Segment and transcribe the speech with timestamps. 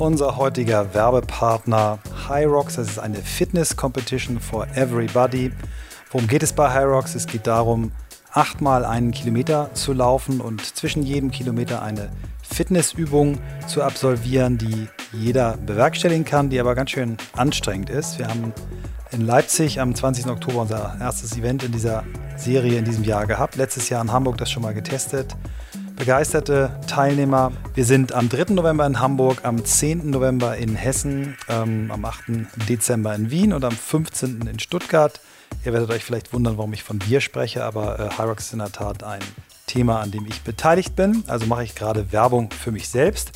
[0.00, 2.76] unser heutiger Werbepartner Hyrox.
[2.76, 5.52] Das ist eine Fitness Competition for Everybody.
[6.10, 7.14] Worum geht es bei Hyrox?
[7.14, 7.92] Es geht darum,
[8.32, 12.08] achtmal einen Kilometer zu laufen und zwischen jedem Kilometer eine
[12.42, 18.18] Fitnessübung zu absolvieren, die jeder bewerkstelligen kann, die aber ganz schön anstrengend ist.
[18.18, 18.54] Wir haben
[19.10, 20.28] in Leipzig am 20.
[20.28, 22.04] Oktober unser erstes Event in dieser
[22.36, 23.56] Serie in diesem Jahr gehabt.
[23.56, 25.36] Letztes Jahr in Hamburg das schon mal getestet.
[26.00, 27.52] Begeisterte Teilnehmer.
[27.74, 28.54] Wir sind am 3.
[28.54, 30.08] November in Hamburg, am 10.
[30.08, 32.46] November in Hessen, ähm, am 8.
[32.66, 34.48] Dezember in Wien und am 15.
[34.50, 35.20] in Stuttgart.
[35.62, 38.60] Ihr werdet euch vielleicht wundern, warum ich von wir spreche, aber äh, Hyrox ist in
[38.60, 39.20] der Tat ein
[39.66, 41.22] Thema, an dem ich beteiligt bin.
[41.26, 43.32] Also mache ich gerade Werbung für mich selbst.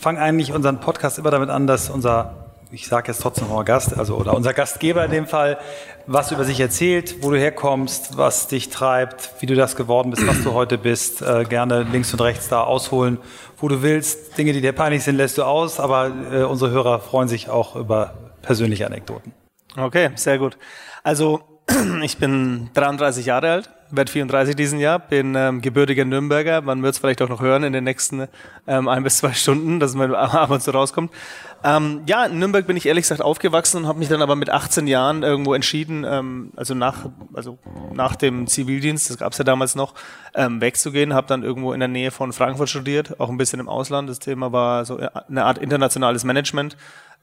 [0.00, 3.96] fangen eigentlich unseren Podcast immer damit an, dass unser ich sage jetzt trotzdem noch Gast,
[3.98, 5.58] also oder unser Gastgeber in dem Fall,
[6.06, 10.26] was über sich erzählt, wo du herkommst, was dich treibt, wie du das geworden bist,
[10.26, 11.22] was du heute bist.
[11.22, 13.18] Äh, gerne links und rechts da ausholen,
[13.56, 14.36] wo du willst.
[14.36, 17.74] Dinge, die dir peinlich sind, lässt du aus, aber äh, unsere Hörer freuen sich auch
[17.74, 19.32] über persönliche Anekdoten.
[19.76, 20.58] Okay, sehr gut.
[21.02, 21.40] Also
[22.02, 26.62] ich bin 33 Jahre alt, werde 34 diesen Jahr, bin ähm, gebürtiger Nürnberger.
[26.62, 28.26] Man wird es vielleicht auch noch hören in den nächsten
[28.66, 31.12] ähm, ein bis zwei Stunden, dass man ab und zu rauskommt.
[31.64, 34.48] Ähm, ja, in Nürnberg bin ich ehrlich gesagt aufgewachsen und habe mich dann aber mit
[34.48, 37.58] 18 Jahren irgendwo entschieden, ähm, also nach also
[37.92, 39.94] nach dem Zivildienst, das gab es ja damals noch,
[40.34, 41.12] ähm, wegzugehen.
[41.14, 44.08] Habe dann irgendwo in der Nähe von Frankfurt studiert, auch ein bisschen im Ausland.
[44.08, 44.98] Das Thema war so
[45.28, 46.76] eine Art internationales Management.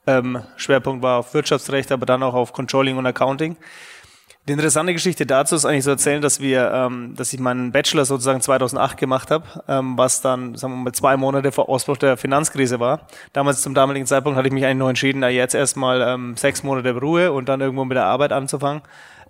[0.08, 3.58] Ähm, Schwerpunkt war auf Wirtschaftsrecht, aber dann auch auf Controlling und Accounting.
[4.48, 8.06] Die interessante Geschichte dazu ist eigentlich zu erzählen, dass wir, ähm, dass ich meinen Bachelor
[8.06, 12.16] sozusagen 2008 gemacht habe, ähm, was dann, sagen wir mal, zwei Monate vor Ausbruch der
[12.16, 13.08] Finanzkrise war.
[13.34, 16.62] Damals zum damaligen Zeitpunkt hatte ich mich eigentlich nur entschieden, na jetzt erstmal ähm, sechs
[16.62, 18.84] Monate Ruhe und dann irgendwo mit der Arbeit anzufangen.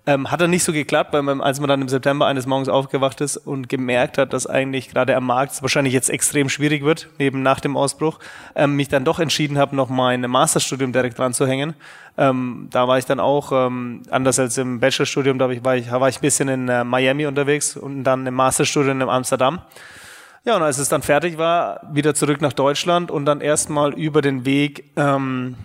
[0.08, 2.68] Ähm, hat dann nicht so geklappt, weil man, als man dann im September eines Morgens
[2.68, 7.08] aufgewacht ist und gemerkt hat, dass eigentlich gerade am Markt wahrscheinlich jetzt extrem schwierig wird,
[7.18, 8.20] neben nach dem Ausbruch,
[8.54, 11.74] ähm, mich dann doch entschieden habe, noch mein Masterstudium direkt dran zu hängen.
[12.16, 15.76] Ähm, da war ich dann auch, ähm, anders als im Bachelorstudium, da war ich, war
[15.76, 19.60] ich, war ich ein bisschen in äh, Miami unterwegs und dann im Masterstudium in Amsterdam.
[20.46, 24.22] Ja, und als es dann fertig war, wieder zurück nach Deutschland und dann erstmal über
[24.22, 25.56] den Weg ähm,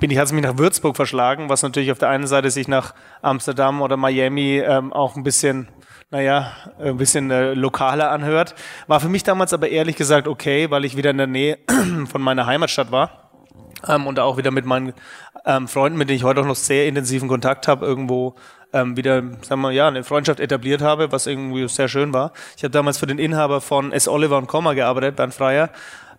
[0.00, 2.68] bin ich, hat es mich nach Würzburg verschlagen, was natürlich auf der einen Seite sich
[2.68, 5.68] nach Amsterdam oder Miami ähm, auch ein bisschen,
[6.10, 8.54] naja, ein bisschen äh, lokaler anhört.
[8.86, 11.58] War für mich damals aber ehrlich gesagt okay, weil ich wieder in der Nähe
[12.04, 13.30] von meiner Heimatstadt war
[13.88, 14.92] ähm, und auch wieder mit meinen
[15.46, 18.34] ähm, Freunden, mit denen ich heute auch noch sehr intensiven Kontakt habe, irgendwo
[18.72, 22.32] ähm, wieder, sagen wir, ja, eine Freundschaft etabliert habe, was irgendwie sehr schön war.
[22.56, 24.08] Ich habe damals für den Inhaber von S.
[24.08, 25.70] Oliver und Komma gearbeitet, Bernd Freier,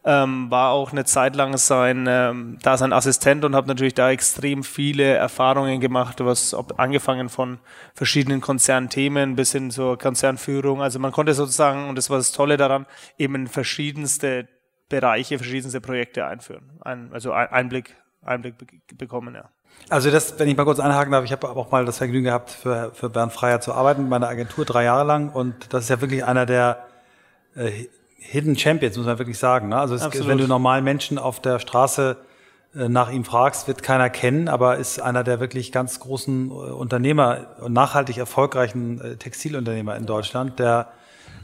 [0.06, 4.12] ähm, war auch eine Zeit lang sein, ähm, da sein Assistent und habe natürlich da
[4.12, 7.60] extrem viele Erfahrungen gemacht, was ob, angefangen von
[7.94, 10.82] verschiedenen Konzernthemen bis hin zur Konzernführung.
[10.82, 12.86] Also man konnte sozusagen, und das war das Tolle daran,
[13.18, 14.50] eben verschiedenste
[14.90, 16.80] Bereiche, verschiedenste Projekte einführen.
[16.82, 17.96] Ein, also Einblick,
[18.26, 18.56] Einblick
[18.98, 19.50] bekommen, ja.
[19.90, 22.52] Also das, wenn ich mal kurz einhaken darf, ich habe auch mal das Vergnügen gehabt,
[22.52, 25.30] für, für Bernd Freier zu arbeiten, meine Agentur drei Jahre lang.
[25.30, 26.86] Und das ist ja wirklich einer der
[27.56, 27.88] äh,
[28.18, 29.70] Hidden Champions, muss man wirklich sagen.
[29.70, 29.78] Ne?
[29.78, 32.18] Also es, wenn du normalen Menschen auf der Straße
[32.76, 36.54] äh, nach ihm fragst, wird keiner kennen, aber ist einer der wirklich ganz großen äh,
[36.54, 40.92] Unternehmer und nachhaltig erfolgreichen äh, Textilunternehmer in Deutschland, der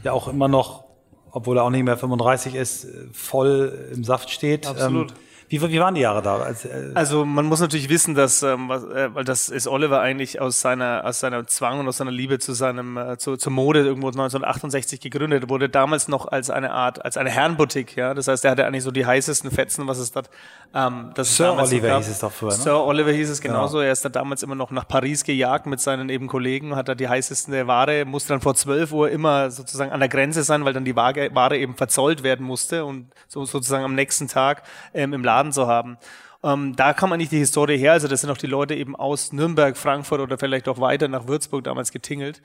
[0.02, 0.84] ja auch immer noch
[1.32, 4.66] obwohl er auch nicht mehr 35 ist, voll im Saft steht.
[4.66, 5.12] Absolut.
[5.12, 5.16] Ähm,
[5.50, 6.36] wie, wie waren die Jahre da?
[6.36, 10.00] Also, äh also man muss natürlich wissen, dass, ähm, was, äh, weil das ist Oliver
[10.00, 13.50] eigentlich aus seiner, aus seiner Zwang und aus seiner Liebe zu seinem, äh, zu, zur
[13.50, 18.14] Mode irgendwo 1968 gegründet, wurde damals noch als eine Art, als eine Herrenboutique, ja.
[18.14, 20.30] Das heißt, er hatte eigentlich so die heißesten Fetzen, was es dort,
[20.72, 22.54] ähm, das Sir Oliver hieß es doch früher, ne?
[22.54, 23.78] Sir Oliver hieß es genauso.
[23.78, 23.86] Genau.
[23.86, 26.94] Er ist dann damals immer noch nach Paris gejagt mit seinen eben Kollegen, hat da
[26.94, 30.64] die heißesten der Ware, musste dann vor 12 Uhr immer sozusagen an der Grenze sein,
[30.64, 34.62] weil dann die Ware eben verzollt werden musste und so sozusagen am nächsten Tag
[34.94, 35.98] ähm, im Laden Laden zu haben.
[36.42, 37.92] Ähm, da kam eigentlich die Historie her.
[37.92, 41.26] Also das sind auch die Leute eben aus Nürnberg, Frankfurt oder vielleicht auch weiter nach
[41.26, 42.42] Würzburg damals getingelt.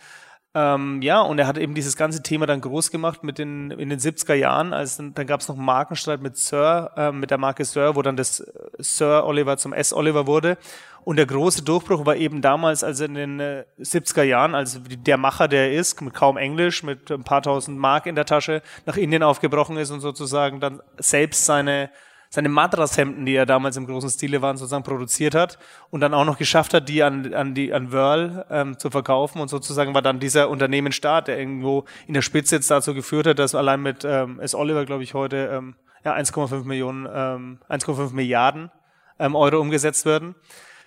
[0.54, 3.90] Ähm, ja, und er hat eben dieses ganze Thema dann groß gemacht mit den, in
[3.90, 4.72] den 70er Jahren.
[4.72, 7.96] Als, dann dann gab es noch einen Markenstreit mit Sir, äh, mit der Marke Sir,
[7.96, 8.38] wo dann das
[8.80, 9.94] Sir Oliver zum S.
[9.94, 10.58] Oliver wurde.
[11.04, 15.18] Und der große Durchbruch war eben damals, also in den äh, 70er Jahren, als der
[15.18, 18.62] Macher, der er ist, mit kaum Englisch, mit ein paar tausend Mark in der Tasche,
[18.86, 21.90] nach Indien aufgebrochen ist und sozusagen dann selbst seine
[22.36, 25.58] seine Madrashemden, die er damals im großen Stile waren, sozusagen produziert hat
[25.90, 29.40] und dann auch noch geschafft hat, die an, an die an Whirl ähm, zu verkaufen
[29.40, 33.40] und sozusagen war dann dieser Unternehmensstaat, der irgendwo in der Spitze jetzt dazu geführt hat,
[33.40, 34.54] dass allein mit ähm, S.
[34.54, 38.70] Oliver, glaube ich, heute ähm, ja 1,5 Millionen, ähm, 1,5 Milliarden
[39.18, 40.36] ähm, Euro umgesetzt werden.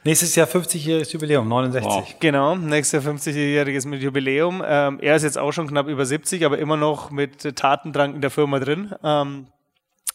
[0.04, 1.90] Nächstes Jahr 50-jähriges Jubiläum, 69.
[1.90, 2.14] Wow.
[2.20, 4.62] Genau, nächstes Jahr 50-jähriges Jubiläum.
[4.64, 8.20] Ähm, er ist jetzt auch schon knapp über 70, aber immer noch mit Tatendrang in
[8.20, 8.94] der Firma drin.
[9.02, 9.46] Ähm,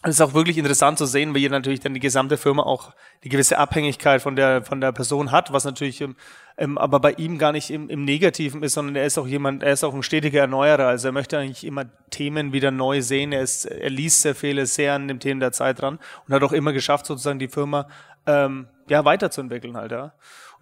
[0.04, 3.30] es ist auch wirklich interessant zu sehen, wie natürlich dann die gesamte Firma auch die
[3.30, 6.16] gewisse Abhängigkeit von der, von der Person hat, was natürlich ähm,
[6.58, 9.64] ähm, aber bei ihm gar nicht im, im Negativen ist, sondern er ist auch jemand,
[9.64, 10.88] er ist auch ein stetiger Erneuerer.
[10.88, 13.32] Also er möchte eigentlich immer Themen wieder neu sehen.
[13.32, 16.44] Er, ist, er liest sehr viele, sehr an dem Themen der Zeit dran und hat
[16.44, 17.88] auch immer geschafft, sozusagen die Firma
[18.28, 20.14] ähm, ja weiterzuentwickeln halt, ja.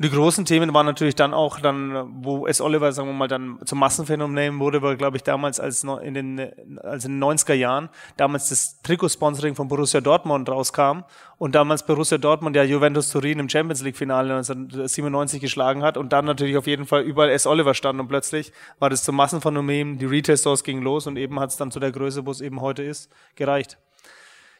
[0.02, 3.60] Die großen Themen waren natürlich dann auch dann, wo es Oliver, sagen wir mal, dann
[3.66, 6.40] zum Massenphänomen wurde, war, glaube ich, damals als in den,
[6.80, 11.04] als in den 90er Jahren, damals das Trikotsponsoring von Borussia Dortmund rauskam
[11.38, 16.12] und damals Borussia Dortmund ja Juventus Turin im Champions League Finale 1997 geschlagen hat und
[16.14, 17.46] dann natürlich auf jeden Fall überall S.
[17.46, 21.40] Oliver stand und plötzlich war das zum Massenphänomen, die Retail Stores gingen los und eben
[21.40, 23.78] hat es dann zu der Größe, wo es eben heute ist, gereicht.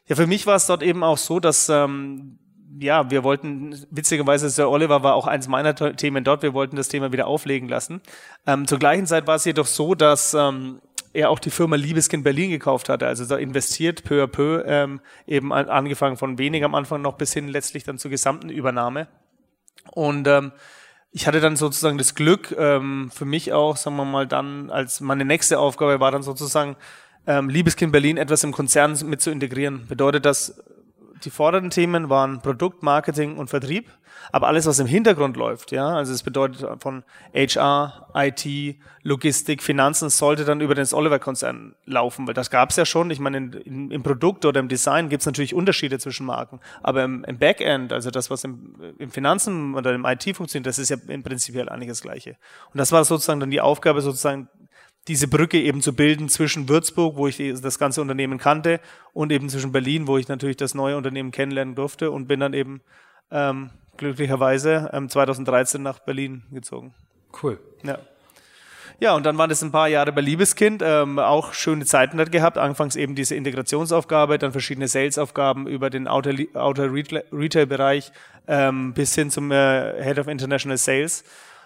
[0.06, 2.38] Ja, für mich war es dort eben auch so, dass ähm,
[2.78, 6.88] ja, wir wollten, witzigerweise, Sir Oliver war auch eins meiner Themen dort, wir wollten das
[6.88, 8.00] Thema wieder auflegen lassen.
[8.46, 10.80] Ähm, zur gleichen Zeit war es jedoch so, dass ähm,
[11.12, 15.00] er auch die Firma Liebeskind Berlin gekauft hatte, also da investiert peu à peu, ähm,
[15.26, 19.08] eben angefangen von wenig am Anfang noch bis hin letztlich dann zur gesamten Übernahme.
[19.90, 20.52] Und ähm,
[21.10, 25.00] ich hatte dann sozusagen das Glück, ähm, für mich auch, sagen wir mal, dann als
[25.00, 26.76] meine nächste Aufgabe war dann sozusagen,
[27.26, 29.86] ähm, Liebeskind Berlin etwas im Konzern mit zu integrieren.
[29.86, 30.62] Bedeutet das,
[31.24, 33.88] die fordernden Themen waren Produkt, Marketing und Vertrieb,
[34.30, 37.02] aber alles, was im Hintergrund läuft, ja, also es bedeutet von
[37.34, 42.84] HR, IT, Logistik, Finanzen, sollte dann über den Oliver-Konzern laufen, weil das gab es ja
[42.84, 43.10] schon.
[43.10, 46.60] Ich meine, in, in, im Produkt oder im Design gibt es natürlich Unterschiede zwischen Marken,
[46.82, 50.78] aber im, im Backend, also das, was im, im Finanzen oder im IT funktioniert, das
[50.78, 52.36] ist ja im Prinzip eigentlich das Gleiche.
[52.72, 54.48] Und das war sozusagen dann die Aufgabe, sozusagen
[55.08, 58.80] diese Brücke eben zu bilden zwischen Würzburg, wo ich das ganze Unternehmen kannte,
[59.12, 62.54] und eben zwischen Berlin, wo ich natürlich das neue Unternehmen kennenlernen durfte und bin dann
[62.54, 62.82] eben
[63.30, 66.94] ähm, glücklicherweise ähm, 2013 nach Berlin gezogen.
[67.42, 67.58] Cool.
[67.82, 67.98] Ja.
[69.00, 72.30] Ja, und dann waren das ein paar Jahre bei Liebeskind, ähm, auch schöne Zeiten dort
[72.30, 72.56] gehabt.
[72.56, 78.12] Anfangs eben diese Integrationsaufgabe, dann verschiedene Salesaufgaben über den Outer, Outer Retail-Bereich
[78.46, 81.24] ähm, bis hin zum äh, Head of International Sales.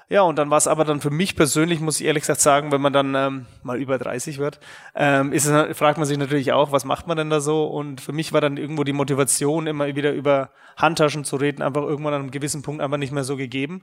[0.09, 2.71] Ja, und dann war es aber dann für mich persönlich, muss ich ehrlich gesagt sagen,
[2.71, 4.61] wenn man dann ähm, mal über 30 wird,
[4.95, 7.65] ähm, ist es, fragt man sich natürlich auch, was macht man denn da so?
[7.65, 11.83] Und für mich war dann irgendwo die Motivation, immer wieder über Handtaschen zu reden, einfach
[11.83, 13.83] irgendwann an einem gewissen Punkt einfach nicht mehr so gegeben.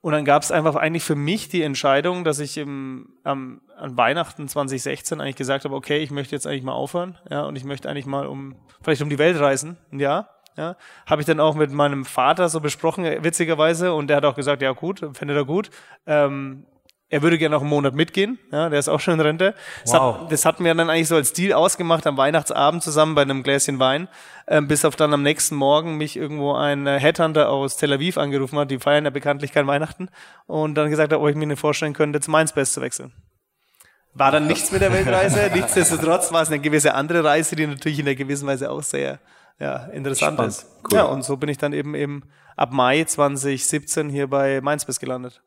[0.00, 3.96] Und dann gab es einfach eigentlich für mich die Entscheidung, dass ich im, am, an
[3.96, 7.64] Weihnachten 2016 eigentlich gesagt habe, okay, ich möchte jetzt eigentlich mal aufhören, ja, und ich
[7.64, 10.37] möchte eigentlich mal um, vielleicht um die Welt reisen, Jahr.
[10.58, 10.74] Ja,
[11.06, 14.60] habe ich dann auch mit meinem Vater so besprochen, witzigerweise, und der hat auch gesagt,
[14.60, 15.70] ja gut, fände er gut.
[16.04, 16.64] Ähm,
[17.10, 19.54] er würde gerne noch einen Monat mitgehen, ja, der ist auch schon in Rente.
[19.84, 20.22] Das, wow.
[20.22, 23.44] hat, das hatten wir dann eigentlich so als Deal ausgemacht am Weihnachtsabend zusammen bei einem
[23.44, 24.08] Gläschen Wein,
[24.48, 28.18] ähm, bis auf dann am nächsten Morgen mich irgendwo ein äh, Headhunter aus Tel Aviv
[28.18, 30.08] angerufen hat, die feiern ja bekanntlich kein Weihnachten,
[30.48, 33.12] und dann gesagt hat, ob ich mir nicht vorstellen könnte, zu Mainz-Best zu wechseln.
[34.12, 38.00] War dann nichts mit der Weltreise, nichtsdestotrotz war es eine gewisse andere Reise, die natürlich
[38.00, 39.20] in einer gewissen Weise auch sehr
[39.60, 40.52] ja, interessant Spannend.
[40.52, 40.66] ist.
[40.90, 40.96] Cool.
[40.98, 42.22] Ja, und so bin ich dann eben eben
[42.56, 45.40] ab Mai 2017 hier bei Mindspace gelandet.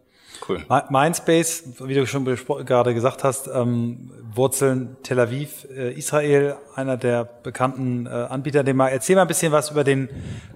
[0.48, 0.66] Cool.
[0.90, 7.26] Mindspace, wie du schon gerade gesagt hast, ähm, Wurzeln Tel Aviv, äh, Israel, einer der
[7.26, 8.64] bekannten äh, Anbieter.
[8.64, 10.10] Dem mal erzähl mal ein bisschen was über den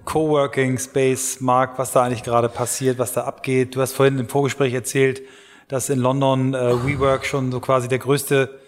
[0.04, 3.76] Coworking Space Markt, was da eigentlich gerade passiert, was da abgeht.
[3.76, 5.22] Du hast vorhin im Vorgespräch erzählt,
[5.68, 8.58] dass in London äh, WeWork schon so quasi der größte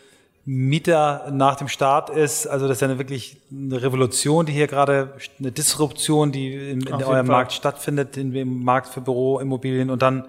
[0.50, 2.46] Mieter nach dem Start ist.
[2.46, 6.80] Also das ist ja eine wirklich eine Revolution, die hier gerade, eine Disruption, die in,
[6.80, 10.24] in eurem Markt stattfindet, in dem Markt für Büroimmobilien und dann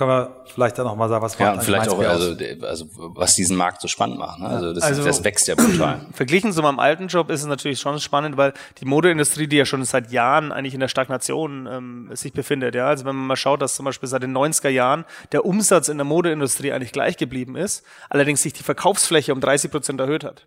[0.00, 3.34] können wir vielleicht dann noch mal sagen, was ja, macht vielleicht auch, also, also was
[3.34, 4.38] diesen Markt so spannend macht.
[4.38, 4.48] Ne?
[4.48, 6.00] Also, das, also das wächst ja brutal.
[6.14, 9.66] Verglichen zu meinem alten Job ist es natürlich schon spannend, weil die Modeindustrie, die ja
[9.66, 12.74] schon seit Jahren eigentlich in der Stagnation ähm, sich befindet.
[12.74, 15.90] Ja, also wenn man mal schaut, dass zum Beispiel seit den 90er Jahren der Umsatz
[15.90, 20.24] in der Modeindustrie eigentlich gleich geblieben ist, allerdings sich die Verkaufsfläche um 30 Prozent erhöht
[20.24, 20.46] hat.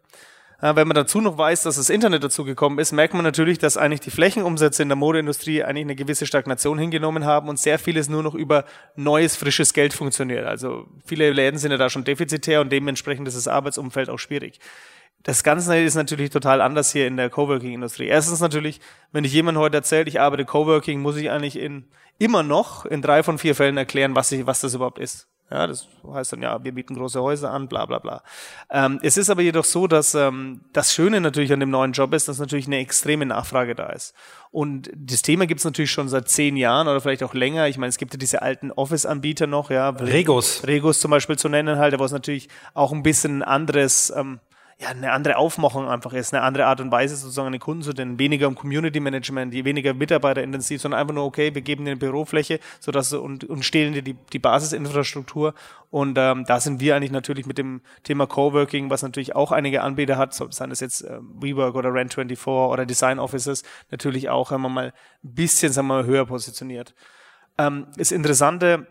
[0.62, 3.58] Ja, wenn man dazu noch weiß, dass das Internet dazu gekommen ist, merkt man natürlich,
[3.58, 7.80] dass eigentlich die Flächenumsätze in der Modeindustrie eigentlich eine gewisse Stagnation hingenommen haben und sehr
[7.80, 10.46] vieles nur noch über neues, frisches Geld funktioniert.
[10.46, 14.60] Also viele Läden sind ja da schon defizitär und dementsprechend ist das Arbeitsumfeld auch schwierig.
[15.24, 18.08] Das Ganze ist natürlich total anders hier in der Coworking-Industrie.
[18.08, 18.82] Erstens natürlich,
[19.12, 21.86] wenn ich jemand heute erzählt, ich arbeite Coworking, muss ich eigentlich in,
[22.20, 25.28] immer noch in drei von vier Fällen erklären, was, ich, was das überhaupt ist.
[25.52, 28.24] Ja, das heißt dann, ja, wir bieten große Häuser an, bla bla bla.
[28.72, 32.14] Ähm, es ist aber jedoch so, dass ähm, das Schöne natürlich an dem neuen Job
[32.14, 34.16] ist, dass natürlich eine extreme Nachfrage da ist.
[34.52, 37.68] Und das Thema gibt es natürlich schon seit zehn Jahren oder vielleicht auch länger.
[37.68, 39.90] Ich meine, es gibt ja diese alten Office-Anbieter noch, ja.
[39.90, 40.66] Regos.
[40.66, 44.40] Regos zum Beispiel zu nennen halt, wo es natürlich auch ein bisschen anderes ähm,
[44.80, 47.84] ja, eine andere Aufmachung einfach ist, eine andere Art und Weise sozusagen an den Kunden
[47.84, 51.86] zu den weniger um Community Management, die weniger mitarbeiterintensiv, sondern einfach nur, okay, wir geben
[51.86, 55.54] dir eine Bürofläche sodass, und, und stehlen dir die, die Basisinfrastruktur.
[55.90, 59.84] Und ähm, da sind wir eigentlich natürlich mit dem Thema Coworking, was natürlich auch einige
[59.84, 64.62] Anbieter hat, seien das jetzt äh, WeWork oder Rent24 oder Design Offices, natürlich auch, wenn
[64.62, 66.96] man mal ein bisschen, sagen wir mal, höher positioniert.
[67.58, 68.88] Ähm, das Interessante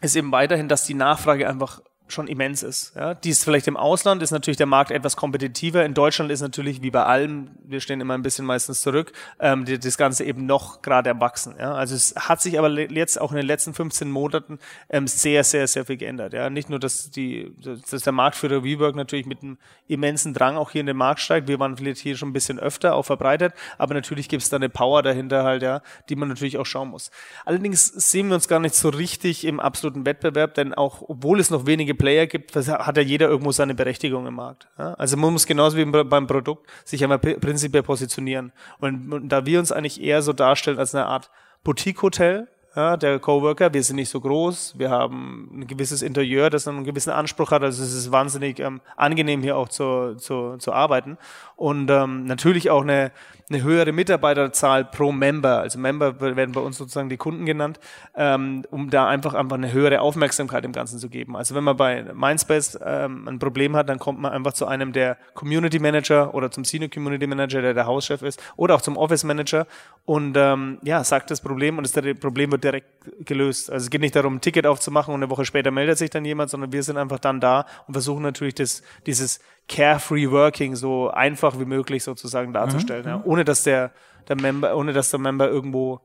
[0.00, 2.94] ist eben weiterhin, dass die Nachfrage einfach schon immens ist.
[2.94, 5.84] Ja, dies vielleicht im Ausland ist natürlich der Markt etwas kompetitiver.
[5.84, 9.64] In Deutschland ist natürlich wie bei allem, wir stehen immer ein bisschen meistens zurück, ähm,
[9.64, 11.54] die, das Ganze eben noch gerade erwachsen.
[11.58, 14.58] Ja, also es hat sich aber jetzt auch in den letzten 15 Monaten
[14.88, 16.32] ähm, sehr, sehr, sehr viel geändert.
[16.32, 19.58] Ja, nicht nur, dass die, dass der Marktführer WeWork natürlich mit einem
[19.88, 21.48] immensen Drang auch hier in den Markt steigt.
[21.48, 24.56] Wir waren vielleicht hier schon ein bisschen öfter auch verbreitet, aber natürlich gibt es da
[24.56, 27.10] eine Power dahinter halt, ja, die man natürlich auch schauen muss.
[27.44, 31.50] Allerdings sehen wir uns gar nicht so richtig im absoluten Wettbewerb, denn auch obwohl es
[31.50, 34.68] noch wenige Player gibt, hat ja jeder irgendwo seine Berechtigung im Markt.
[34.78, 34.94] Ja?
[34.94, 38.52] Also man muss genauso wie beim Produkt sich einmal prinzipiell positionieren.
[38.78, 41.30] Und, und da wir uns eigentlich eher so darstellen als eine Art
[41.64, 46.68] Boutique-Hotel, ja, der Coworker, wir sind nicht so groß, wir haben ein gewisses Interieur, das
[46.68, 50.74] einen gewissen Anspruch hat, also es ist wahnsinnig ähm, angenehm hier auch zu, zu, zu
[50.74, 51.16] arbeiten
[51.56, 53.12] und ähm, natürlich auch eine,
[53.48, 57.78] eine höhere Mitarbeiterzahl pro Member, also Member werden bei uns sozusagen die Kunden genannt,
[58.16, 61.36] ähm, um da einfach einfach eine höhere Aufmerksamkeit im Ganzen zu geben.
[61.36, 64.92] Also wenn man bei Mindspace ähm, ein Problem hat, dann kommt man einfach zu einem
[64.92, 68.96] der Community Manager oder zum Senior Community Manager, der der Hauschef ist, oder auch zum
[68.96, 69.66] Office Manager
[70.04, 72.88] und ähm, ja, sagt das Problem und das Problem wird direkt
[73.24, 73.70] gelöst.
[73.70, 76.24] Also es geht nicht darum, ein Ticket aufzumachen und eine Woche später meldet sich dann
[76.24, 81.10] jemand, sondern wir sind einfach dann da und versuchen natürlich das, dieses carefree Working so
[81.10, 83.08] einfach wie möglich sozusagen darzustellen, mhm.
[83.08, 83.90] ja, ohne dass der,
[84.28, 86.00] der Member, ohne dass der Member irgendwo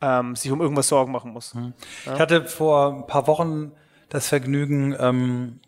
[0.00, 1.54] ähm, sich um irgendwas Sorgen machen muss.
[1.54, 1.74] Mhm.
[2.06, 2.14] Ja.
[2.14, 3.72] Ich hatte vor ein paar Wochen
[4.08, 5.60] das Vergnügen, ähm,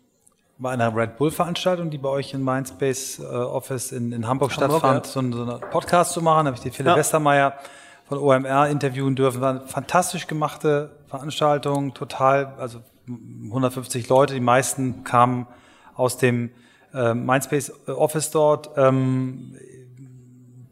[0.59, 4.51] bei einer Red Bull Veranstaltung, die bei euch in Mindspace äh, Office in, in Hamburg,
[4.51, 5.11] Hamburg stattfand, ja.
[5.11, 6.45] so, so einen Podcast zu machen.
[6.45, 6.95] Da habe ich die Philipp.
[6.95, 7.53] Westermeier
[8.07, 9.41] von OMR interviewen dürfen.
[9.41, 15.47] War eine fantastisch gemachte Veranstaltung, total, also 150 Leute, die meisten kamen
[15.95, 16.51] aus dem
[16.97, 18.71] äh, Mindspace Office dort.
[18.75, 19.55] Ähm,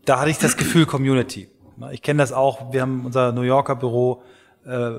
[0.06, 1.48] da hatte ich das Gefühl Community.
[1.92, 4.24] Ich kenne das auch, wir haben unser New Yorker Büro
[4.66, 4.96] äh,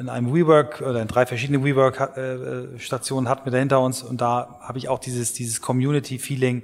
[0.00, 4.58] in einem WeWork oder in drei verschiedenen WeWork-Stationen hatten wir da hinter uns und da
[4.60, 6.62] habe ich auch dieses, dieses Community-Feeling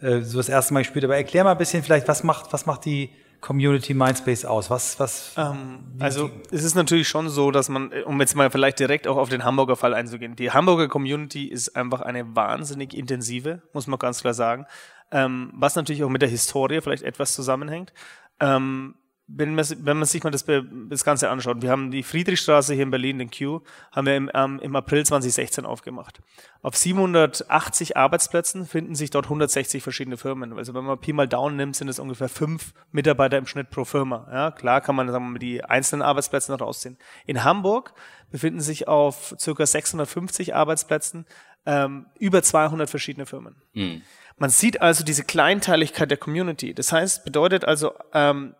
[0.00, 1.04] äh, so das erste Mal gespielt.
[1.04, 3.10] Aber erklär mal ein bisschen vielleicht, was macht, was macht die
[3.42, 4.70] Community Mindspace aus?
[4.70, 5.34] Was, was?
[5.36, 9.18] Ähm, also es ist natürlich schon so, dass man, um jetzt mal vielleicht direkt auch
[9.18, 13.98] auf den Hamburger Fall einzugehen, die Hamburger Community ist einfach eine wahnsinnig intensive, muss man
[13.98, 14.64] ganz klar sagen,
[15.10, 17.92] ähm, was natürlich auch mit der Historie vielleicht etwas zusammenhängt.
[18.40, 18.94] Ähm,
[19.34, 22.82] wenn man, wenn man sich mal das, das Ganze anschaut, wir haben die Friedrichstraße hier
[22.82, 23.60] in Berlin, den Q,
[23.90, 26.20] haben wir im, ähm, im April 2016 aufgemacht.
[26.60, 30.56] Auf 780 Arbeitsplätzen finden sich dort 160 verschiedene Firmen.
[30.58, 33.84] Also wenn man Pi mal Down nimmt, sind es ungefähr fünf Mitarbeiter im Schnitt pro
[33.84, 34.28] Firma.
[34.30, 36.98] Ja, klar kann man sagen wir, die einzelnen Arbeitsplätze noch rausziehen.
[37.26, 37.94] In Hamburg
[38.30, 41.26] befinden sich auf circa 650 Arbeitsplätzen
[41.64, 43.56] ähm, über 200 verschiedene Firmen.
[43.72, 44.02] Mhm.
[44.38, 46.74] Man sieht also diese Kleinteiligkeit der Community.
[46.74, 48.54] Das heißt, bedeutet also, ähm,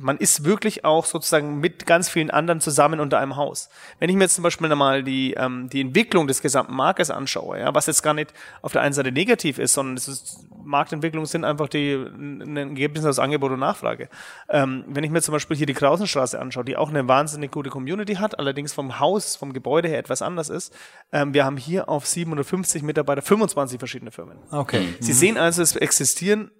[0.00, 3.68] man ist wirklich auch sozusagen mit ganz vielen anderen zusammen unter einem Haus.
[3.98, 7.60] Wenn ich mir jetzt zum Beispiel nochmal die, ähm, die Entwicklung des gesamten Marktes anschaue,
[7.60, 11.26] ja, was jetzt gar nicht auf der einen Seite negativ ist, sondern es ist, Marktentwicklung
[11.26, 14.08] sind einfach die, ein Ergebnis aus Angebot und Nachfrage.
[14.48, 17.70] Ähm, wenn ich mir zum Beispiel hier die Krausenstraße anschaue, die auch eine wahnsinnig gute
[17.70, 20.74] Community hat, allerdings vom Haus, vom Gebäude her etwas anders ist,
[21.12, 24.38] ähm, wir haben hier auf 750 Mitarbeiter 25 verschiedene Firmen.
[24.50, 24.94] Okay.
[25.00, 25.16] Sie mhm.
[25.16, 26.50] sehen also, es existieren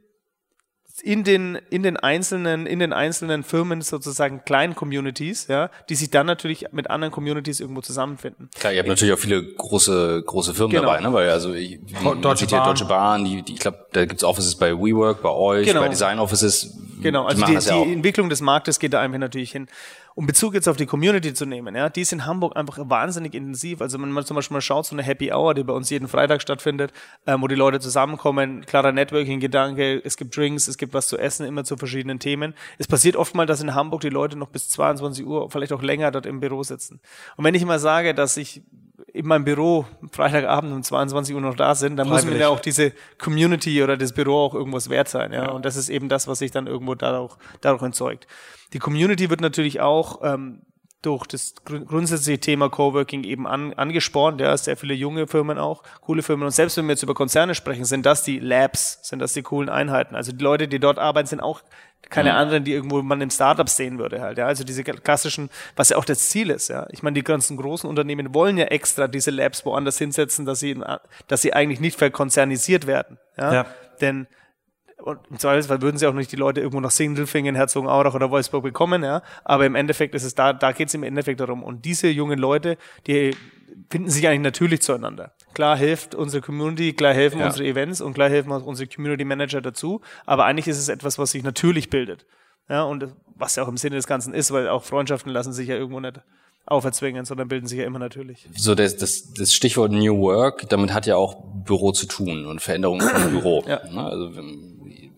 [1.03, 6.11] in den, in den einzelnen, in den einzelnen Firmen sozusagen kleinen Communities, ja, die sich
[6.11, 8.51] dann natürlich mit anderen Communities irgendwo zusammenfinden.
[8.59, 10.89] Klar, ihr habt natürlich auch viele große, große Firmen genau.
[10.89, 11.13] dabei, ne?
[11.13, 11.81] Weil also ich,
[12.21, 12.67] Deutsche, Bahn.
[12.67, 15.81] Deutsche Bahn, die, die ich glaube, da gibt's Offices bei WeWork, bei euch, genau.
[15.81, 16.79] bei Design Offices.
[17.03, 19.69] Genau, also die, die, die Entwicklung des Marktes geht da einfach natürlich hin
[20.15, 23.35] um Bezug jetzt auf die Community zu nehmen, ja, die ist in Hamburg einfach wahnsinnig
[23.35, 23.81] intensiv.
[23.81, 26.09] Also wenn man zum Beispiel mal schaut, so eine Happy Hour, die bei uns jeden
[26.09, 26.93] Freitag stattfindet,
[27.27, 31.47] ähm, wo die Leute zusammenkommen, klarer Networking-Gedanke, es gibt Drinks, es gibt was zu essen,
[31.47, 32.55] immer zu verschiedenen Themen.
[32.79, 35.83] Es passiert oft mal, dass in Hamburg die Leute noch bis 22 Uhr, vielleicht auch
[35.83, 37.01] länger dort im Büro sitzen.
[37.37, 38.63] Und wenn ich mal sage, dass ich
[39.13, 42.61] in meinem Büro Freitagabend um 22 Uhr noch da sind, dann muss mir ja auch
[42.61, 45.33] diese Community oder das Büro auch irgendwas wert sein.
[45.33, 45.45] Ja?
[45.45, 45.51] ja.
[45.51, 48.27] Und das ist eben das, was sich dann irgendwo dadurch, dadurch entzeugt.
[48.73, 50.63] Die Community wird natürlich auch ähm,
[51.03, 54.41] durch das grundsätzliche Thema Coworking eben an, angespornt.
[54.41, 56.45] Ja, sehr viele junge Firmen auch, coole Firmen.
[56.45, 59.43] Und selbst wenn wir jetzt über Konzerne sprechen, sind das die Labs, sind das die
[59.43, 60.15] coolen Einheiten.
[60.15, 61.63] Also die Leute, die dort arbeiten, sind auch
[62.09, 62.37] keine mhm.
[62.37, 64.39] anderen, die irgendwo man in Startups sehen würde halt.
[64.39, 66.69] Ja, also diese klassischen, was ja auch das Ziel ist.
[66.69, 70.61] Ja, ich meine, die ganzen großen Unternehmen wollen ja extra diese Labs woanders hinsetzen, dass
[70.61, 70.81] sie,
[71.29, 73.19] dass sie eigentlich nicht verkonzernisiert werden.
[73.37, 73.67] Ja, ja.
[74.01, 74.27] denn
[75.03, 78.63] und im Zweifelsfall würden sie auch nicht die Leute irgendwo nach Sindelfingen, Herzogenaurach oder Wolfsburg
[78.63, 79.23] bekommen, ja.
[79.45, 81.63] Aber im Endeffekt ist es da, da geht es im Endeffekt darum.
[81.63, 82.77] Und diese jungen Leute,
[83.07, 83.35] die
[83.89, 85.33] finden sich eigentlich natürlich zueinander.
[85.55, 87.47] Klar hilft unsere Community, klar helfen ja.
[87.47, 90.01] unsere Events und klar helfen unsere Community Manager dazu.
[90.27, 92.27] Aber eigentlich ist es etwas, was sich natürlich bildet.
[92.69, 95.69] Ja, und was ja auch im Sinne des Ganzen ist, weil auch Freundschaften lassen sich
[95.69, 96.21] ja irgendwo nicht
[96.67, 98.49] auferzwingen, sondern bilden sich ja immer natürlich.
[98.57, 102.61] So das, das, das Stichwort New Work, damit hat ja auch Büro zu tun und
[102.61, 103.65] Veränderungen im Büro.
[103.67, 103.81] Ja.
[103.91, 104.05] Ne?
[104.05, 104.31] Also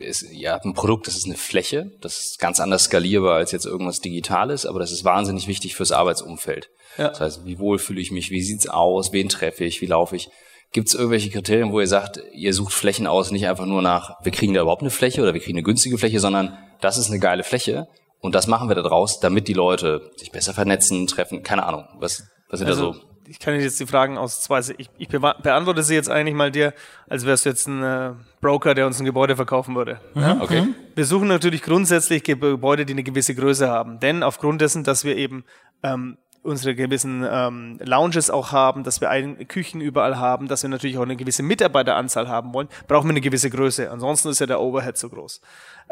[0.02, 3.52] ist, ihr habt ein Produkt, das ist eine Fläche, das ist ganz anders skalierbar als
[3.52, 6.68] jetzt irgendwas Digitales, aber das ist wahnsinnig wichtig fürs Arbeitsumfeld.
[6.99, 7.09] Ja.
[7.09, 10.16] Das heißt, wie wohl fühle ich mich, wie sieht's aus, wen treffe ich, wie laufe
[10.16, 10.28] ich.
[10.73, 14.16] Gibt es irgendwelche Kriterien, wo ihr sagt, ihr sucht Flächen aus, nicht einfach nur nach,
[14.23, 17.10] wir kriegen da überhaupt eine Fläche oder wir kriegen eine günstige Fläche, sondern das ist
[17.10, 17.86] eine geile Fläche
[18.21, 21.86] und das machen wir da draus, damit die Leute sich besser vernetzen, treffen, keine Ahnung.
[21.99, 25.08] Was, was sind also, da so ich kann jetzt die Fragen aus zwei, ich, ich
[25.08, 26.75] beantworte sie jetzt eigentlich mal dir,
[27.08, 28.10] als wärst du jetzt ein äh,
[28.42, 30.00] Broker, der uns ein Gebäude verkaufen würde.
[30.12, 30.38] Mhm, ja?
[30.38, 30.68] Okay.
[30.95, 35.16] Wir suchen natürlich grundsätzlich Gebäude, die eine gewisse Größe haben, denn aufgrund dessen, dass wir
[35.16, 35.45] eben
[35.82, 40.68] ähm, unsere gewissen ähm, Lounges auch haben, dass wir ein, Küchen überall haben, dass wir
[40.68, 43.90] natürlich auch eine gewisse Mitarbeiteranzahl haben wollen, brauchen wir eine gewisse Größe.
[43.90, 45.40] Ansonsten ist ja der Overhead so groß.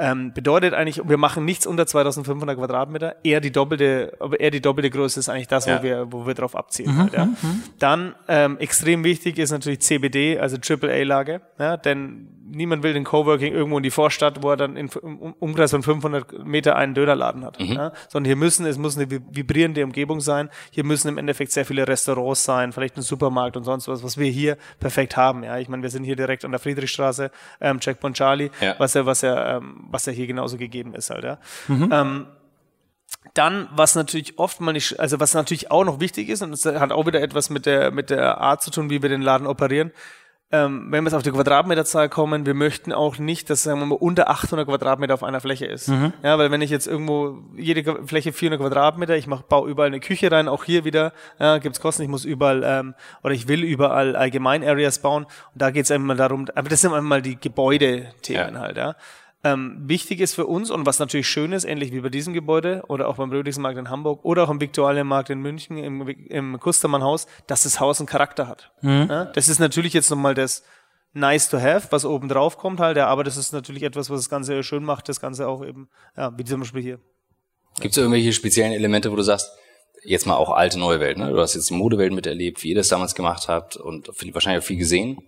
[0.01, 4.63] Ähm, bedeutet eigentlich, wir machen nichts unter 2500 Quadratmeter, eher die doppelte, aber eher die
[4.63, 5.79] doppelte Größe ist eigentlich das, ja.
[5.79, 6.95] wo wir, wo wir drauf abzielen.
[6.95, 7.27] Mhm, halt, ja.
[7.27, 7.63] Mhm.
[7.79, 13.53] Dann ähm, extrem wichtig ist natürlich CBD, also AAA-Lage, ja, denn niemand will den Coworking
[13.53, 17.45] irgendwo in die Vorstadt, wo er dann in, im Umkreis von 500 Meter einen Dönerladen
[17.45, 17.73] hat, mhm.
[17.73, 20.51] ja, sondern hier müssen, es muss eine vibrierende Umgebung sein.
[20.71, 24.19] Hier müssen im Endeffekt sehr viele Restaurants sein, vielleicht ein Supermarkt und sonst was, was
[24.19, 25.45] wir hier perfekt haben.
[25.45, 28.75] Ja, ich meine, wir sind hier direkt an der Friedrichstraße, ähm, Checkpoint Charlie, ja.
[28.79, 31.39] was ja, was ja ähm, was ja hier genauso gegeben ist halt, ja.
[31.69, 31.91] Mhm.
[31.93, 32.27] Ähm,
[33.35, 36.65] dann, was natürlich oft mal nicht, also was natürlich auch noch wichtig ist, und das
[36.65, 39.47] hat auch wieder etwas mit der, mit der Art zu tun, wie wir den Laden
[39.47, 39.93] operieren,
[40.53, 43.87] ähm, wenn wir jetzt auf die Quadratmeterzahl kommen, wir möchten auch nicht, dass sagen wir
[43.87, 45.89] mal unter 800 Quadratmeter auf einer Fläche ist.
[45.89, 46.13] Mhm.
[46.25, 50.01] Ja, weil wenn ich jetzt irgendwo jede Fläche 400 Quadratmeter, ich mach, baue überall eine
[50.01, 52.03] Küche rein, auch hier wieder ja, gibt's Kosten.
[52.03, 55.25] Ich muss überall ähm, oder ich will überall allgemein Areas bauen.
[55.25, 58.61] Und da geht's einmal darum, aber das sind einmal die Gebäudethemen ja.
[58.61, 58.77] halt.
[58.77, 58.97] Ja.
[59.43, 62.83] Ähm, wichtig ist für uns und was natürlich schön ist, ähnlich wie bei diesem Gebäude
[62.89, 67.27] oder auch beim Rödlichsmarkt in Hamburg oder auch im Viktualienmarkt in München, im, im Kustermannhaus,
[67.47, 68.71] dass das Haus einen Charakter hat.
[68.83, 69.07] Mhm.
[69.09, 70.63] Ja, das ist natürlich jetzt nochmal das
[71.15, 74.21] nice to have, was oben drauf kommt halt, ja, aber das ist natürlich etwas, was
[74.21, 76.99] das Ganze schön macht, das Ganze auch eben, ja, wie zum Beispiel hier.
[77.81, 79.51] Gibt es irgendwelche speziellen Elemente, wo du sagst,
[80.05, 81.31] jetzt mal auch alte, neue Welt, ne?
[81.31, 84.67] Du hast jetzt die Modewelt miterlebt, wie ihr das damals gemacht habt und wahrscheinlich auch
[84.67, 85.19] viel gesehen.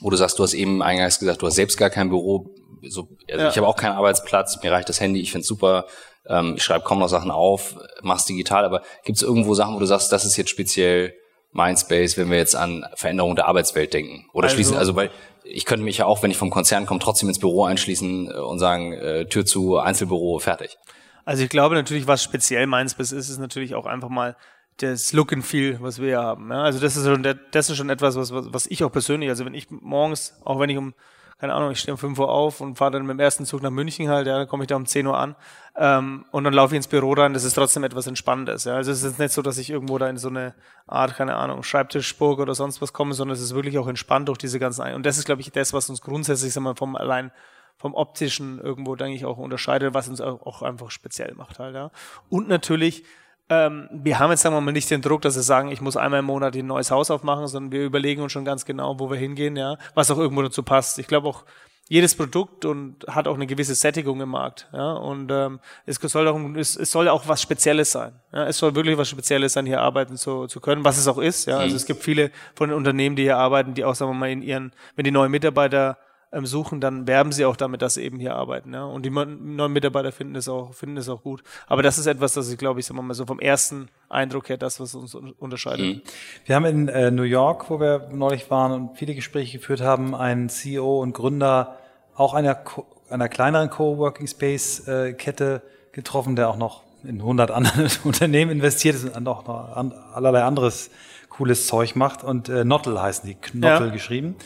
[0.00, 2.50] Wo du sagst, du hast eben eingangs gesagt, du hast selbst gar kein Büro,
[2.82, 3.48] so, also ja.
[3.50, 5.86] ich habe auch keinen Arbeitsplatz, mir reicht das Handy, ich find's super,
[6.26, 9.78] ähm, ich schreibe kaum noch Sachen auf, mach's digital, aber gibt es irgendwo Sachen, wo
[9.78, 11.14] du sagst, das ist jetzt speziell
[11.52, 14.26] Mindspace, wenn wir jetzt an Veränderung der Arbeitswelt denken?
[14.32, 15.10] Oder also, schließen, also weil
[15.42, 18.34] ich könnte mich ja auch, wenn ich vom Konzern komme, trotzdem ins Büro einschließen äh,
[18.34, 20.78] und sagen, äh, Tür zu, Einzelbüro, fertig.
[21.24, 24.36] Also ich glaube natürlich, was speziell Mindspace ist, ist natürlich auch einfach mal
[24.82, 26.50] das Look and Feel, was wir hier haben.
[26.50, 26.62] Ja?
[26.62, 29.54] Also das ist schon, das ist schon etwas, was, was ich auch persönlich, also wenn
[29.54, 30.94] ich morgens, auch wenn ich um
[31.40, 33.62] keine Ahnung, ich stehe um 5 Uhr auf und fahre dann mit dem ersten Zug
[33.62, 35.34] nach München halt, ja, dann komme ich da um 10 Uhr an
[35.74, 38.64] ähm, und dann laufe ich ins Büro rein, das ist trotzdem etwas Entspannendes.
[38.64, 38.74] Ja.
[38.74, 40.54] Also es ist jetzt nicht so, dass ich irgendwo da in so eine
[40.86, 44.36] Art, keine Ahnung, Schreibtischburg oder sonst was komme, sondern es ist wirklich auch entspannt durch
[44.36, 46.94] diese ganzen Ein Und das ist, glaube ich, das, was uns grundsätzlich, sagen wir, vom
[46.94, 47.32] allein
[47.78, 51.90] vom optischen irgendwo, denke ich, auch unterscheidet, was uns auch einfach speziell macht halt, ja.
[52.28, 53.04] Und natürlich
[53.50, 55.96] ähm, wir haben jetzt, sagen wir mal, nicht den Druck, dass wir sagen, ich muss
[55.96, 59.10] einmal im Monat ein neues Haus aufmachen, sondern wir überlegen uns schon ganz genau, wo
[59.10, 60.98] wir hingehen, ja, was auch irgendwo dazu passt.
[60.98, 61.44] Ich glaube auch,
[61.90, 64.68] jedes Produkt und hat auch eine gewisse Sättigung im Markt.
[64.72, 64.92] Ja?
[64.92, 68.12] Und ähm, es soll auch es, es soll auch was Spezielles sein.
[68.32, 68.46] Ja?
[68.46, 71.46] Es soll wirklich was Spezielles sein, hier arbeiten zu, zu können, was es auch ist.
[71.46, 71.56] Ja?
[71.56, 71.76] Also mhm.
[71.76, 74.40] es gibt viele von den Unternehmen, die hier arbeiten, die auch, sagen wir mal, in
[74.40, 75.98] ihren, wenn die neuen Mitarbeiter
[76.32, 78.72] ähm, suchen, dann werben sie auch damit, dass sie eben hier arbeiten.
[78.72, 78.84] Ja?
[78.84, 81.42] Und die neuen Mitarbeiter finden es auch, finden es auch gut.
[81.66, 84.48] Aber das ist etwas, das ich glaube ich, sagen wir mal so vom ersten Eindruck
[84.48, 85.86] her, das, was uns unterscheidet.
[85.86, 86.02] Mhm.
[86.44, 90.14] Wir haben in äh, New York, wo wir neulich waren und viele Gespräche geführt haben,
[90.14, 91.76] einen CEO und Gründer
[92.14, 92.62] auch einer,
[93.08, 95.62] einer kleineren Coworking Space äh, Kette
[95.92, 100.42] getroffen, der auch noch in 100 andere Unternehmen investiert ist und auch noch an, allerlei
[100.42, 100.90] anderes
[101.28, 102.22] cooles Zeug macht.
[102.22, 103.92] Und äh, Nottel heißen die, Knottel ja.
[103.92, 104.36] geschrieben.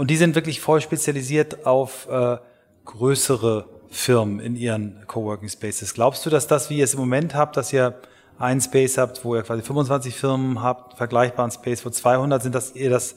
[0.00, 2.38] Und die sind wirklich voll spezialisiert auf äh,
[2.86, 5.92] größere Firmen in ihren Coworking Spaces.
[5.92, 8.00] Glaubst du, dass das, wie ihr es im Moment habt, dass ihr
[8.38, 12.74] einen Space habt, wo ihr quasi 25 Firmen habt, vergleichbaren Space, wo 200 sind, dass
[12.74, 13.16] ihr das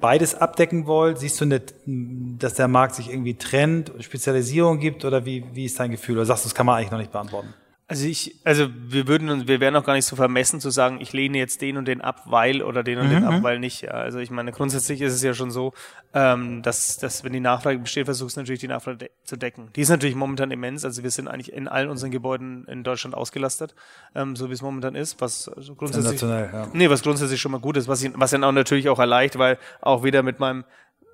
[0.00, 1.18] beides abdecken wollt?
[1.18, 5.80] Siehst du nicht, dass der Markt sich irgendwie trennt, Spezialisierung gibt oder wie, wie ist
[5.80, 6.18] dein Gefühl?
[6.18, 7.52] Oder sagst du, das kann man eigentlich noch nicht beantworten?
[7.92, 10.98] Also ich, also wir würden uns, wir wären auch gar nicht so vermessen zu sagen,
[11.02, 13.10] ich lehne jetzt den und den ab, weil oder den und mhm.
[13.10, 13.82] den ab, weil nicht.
[13.82, 13.90] Ja.
[13.90, 15.74] Also ich meine, grundsätzlich ist es ja schon so,
[16.14, 19.68] ähm, dass, dass wenn die Nachfrage besteht, versuchst du natürlich die Nachfrage de zu decken.
[19.76, 20.86] Die ist natürlich momentan immens.
[20.86, 23.74] Also wir sind eigentlich in allen unseren Gebäuden in Deutschland ausgelastet,
[24.14, 26.68] ähm, so wie es momentan ist, was grundsätzlich, ja.
[26.72, 29.36] nee, was grundsätzlich schon mal gut ist, was, ich, was dann auch natürlich auch erleicht,
[29.36, 30.64] weil auch wieder mit meinem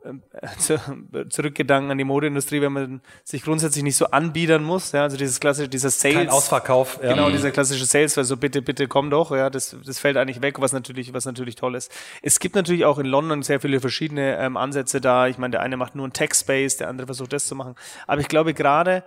[1.28, 5.40] zurückgedanken an die Modeindustrie, wenn man sich grundsätzlich nicht so anbiedern muss, ja, also dieses
[5.40, 6.16] klassische, dieser Sales.
[6.16, 7.14] Kein Ausverkauf, ja.
[7.14, 10.42] Genau, dieser klassische Sales, weil so bitte, bitte komm doch, ja, das, das fällt eigentlich
[10.42, 11.92] weg, was natürlich, was natürlich toll ist.
[12.22, 15.28] Es gibt natürlich auch in London sehr viele verschiedene ähm, Ansätze da.
[15.28, 17.74] Ich meine, der eine macht nur einen Tech Space, der andere versucht das zu machen.
[18.06, 19.04] Aber ich glaube gerade,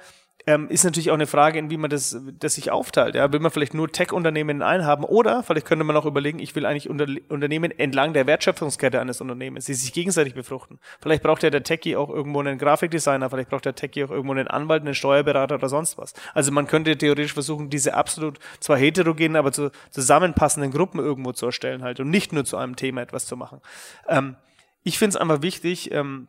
[0.52, 3.16] ähm, ist natürlich auch eine Frage, in wie man das, das sich aufteilt.
[3.16, 3.32] Ja?
[3.32, 6.56] Will man vielleicht nur Tech-Unternehmen in einen haben oder vielleicht könnte man auch überlegen, ich
[6.56, 10.80] will eigentlich Unter Unternehmen entlang der Wertschöpfungskette eines Unternehmens, die sich gegenseitig befruchten.
[11.02, 14.34] Vielleicht braucht ja der Techie auch irgendwo einen Grafikdesigner, vielleicht braucht der Techie auch irgendwo
[14.34, 16.14] einen Anwalt, einen Steuerberater oder sonst was.
[16.34, 21.46] Also man könnte theoretisch versuchen, diese absolut zwar heterogenen, aber zu zusammenpassenden Gruppen irgendwo zu
[21.46, 23.62] erstellen halt und nicht nur zu einem Thema etwas zu machen.
[24.08, 24.36] Ähm,
[24.84, 26.28] ich finde es einfach wichtig, ähm,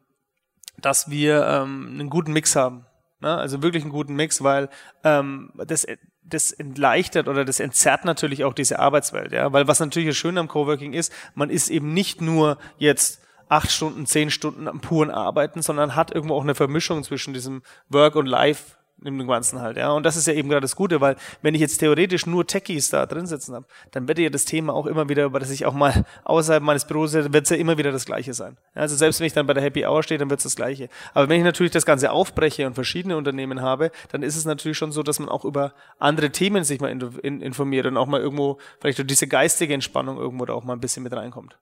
[0.78, 2.86] dass wir ähm, einen guten Mix haben
[3.22, 3.36] Ne?
[3.36, 4.68] Also wirklich einen guten Mix, weil
[5.04, 5.86] ähm, das,
[6.24, 9.32] das entleichtert oder das entzerrt natürlich auch diese Arbeitswelt.
[9.32, 9.52] Ja?
[9.52, 14.06] Weil was natürlich schön am Coworking ist, man ist eben nicht nur jetzt acht Stunden,
[14.06, 18.26] zehn Stunden am puren Arbeiten, sondern hat irgendwo auch eine Vermischung zwischen diesem Work und
[18.26, 19.90] Life in dem Ganzen halt, ja.
[19.92, 22.90] Und das ist ja eben gerade das Gute, weil wenn ich jetzt theoretisch nur Techies
[22.90, 25.66] da drin sitzen habe, dann wird ja das Thema auch immer wieder, über das ich
[25.66, 28.56] auch mal außerhalb meines Büros wird es ja immer wieder das Gleiche sein.
[28.74, 30.56] Ja, also selbst wenn ich dann bei der Happy Hour stehe, dann wird es das
[30.56, 30.88] Gleiche.
[31.14, 34.78] Aber wenn ich natürlich das Ganze aufbreche und verschiedene Unternehmen habe, dann ist es natürlich
[34.78, 38.58] schon so, dass man auch über andere Themen sich mal informiert und auch mal irgendwo
[38.80, 41.58] vielleicht durch diese geistige Entspannung irgendwo da auch mal ein bisschen mit reinkommt.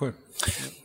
[0.00, 0.14] Cool.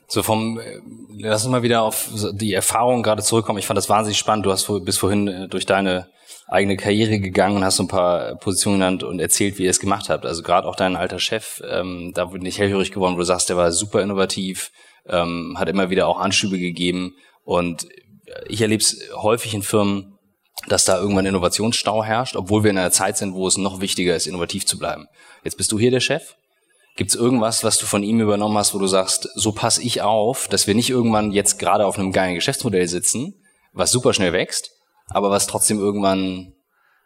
[0.08, 0.80] So vom, äh,
[1.18, 3.60] lass uns mal wieder auf die Erfahrung gerade zurückkommen.
[3.60, 4.46] Ich fand das wahnsinnig spannend.
[4.46, 6.08] Du hast bis vorhin äh, durch deine
[6.48, 9.80] eigene Karriere gegangen und hast so ein paar Positionen genannt und erzählt, wie ihr es
[9.80, 10.26] gemacht habt.
[10.26, 13.50] Also gerade auch dein alter Chef, ähm, da bin ich hellhörig geworden, wo du sagst,
[13.50, 14.72] der war super innovativ,
[15.08, 17.16] ähm, hat immer wieder auch Anschübe gegeben.
[17.44, 17.88] Und
[18.48, 20.18] ich erlebe es häufig in Firmen,
[20.68, 24.16] dass da irgendwann Innovationsstau herrscht, obwohl wir in einer Zeit sind, wo es noch wichtiger
[24.16, 25.08] ist, innovativ zu bleiben.
[25.44, 26.36] Jetzt bist du hier der Chef
[27.00, 30.02] Gibt es irgendwas, was du von ihm übernommen hast, wo du sagst, so passe ich
[30.02, 33.36] auf, dass wir nicht irgendwann jetzt gerade auf einem geilen Geschäftsmodell sitzen,
[33.72, 34.72] was super schnell wächst,
[35.08, 36.52] aber was trotzdem irgendwann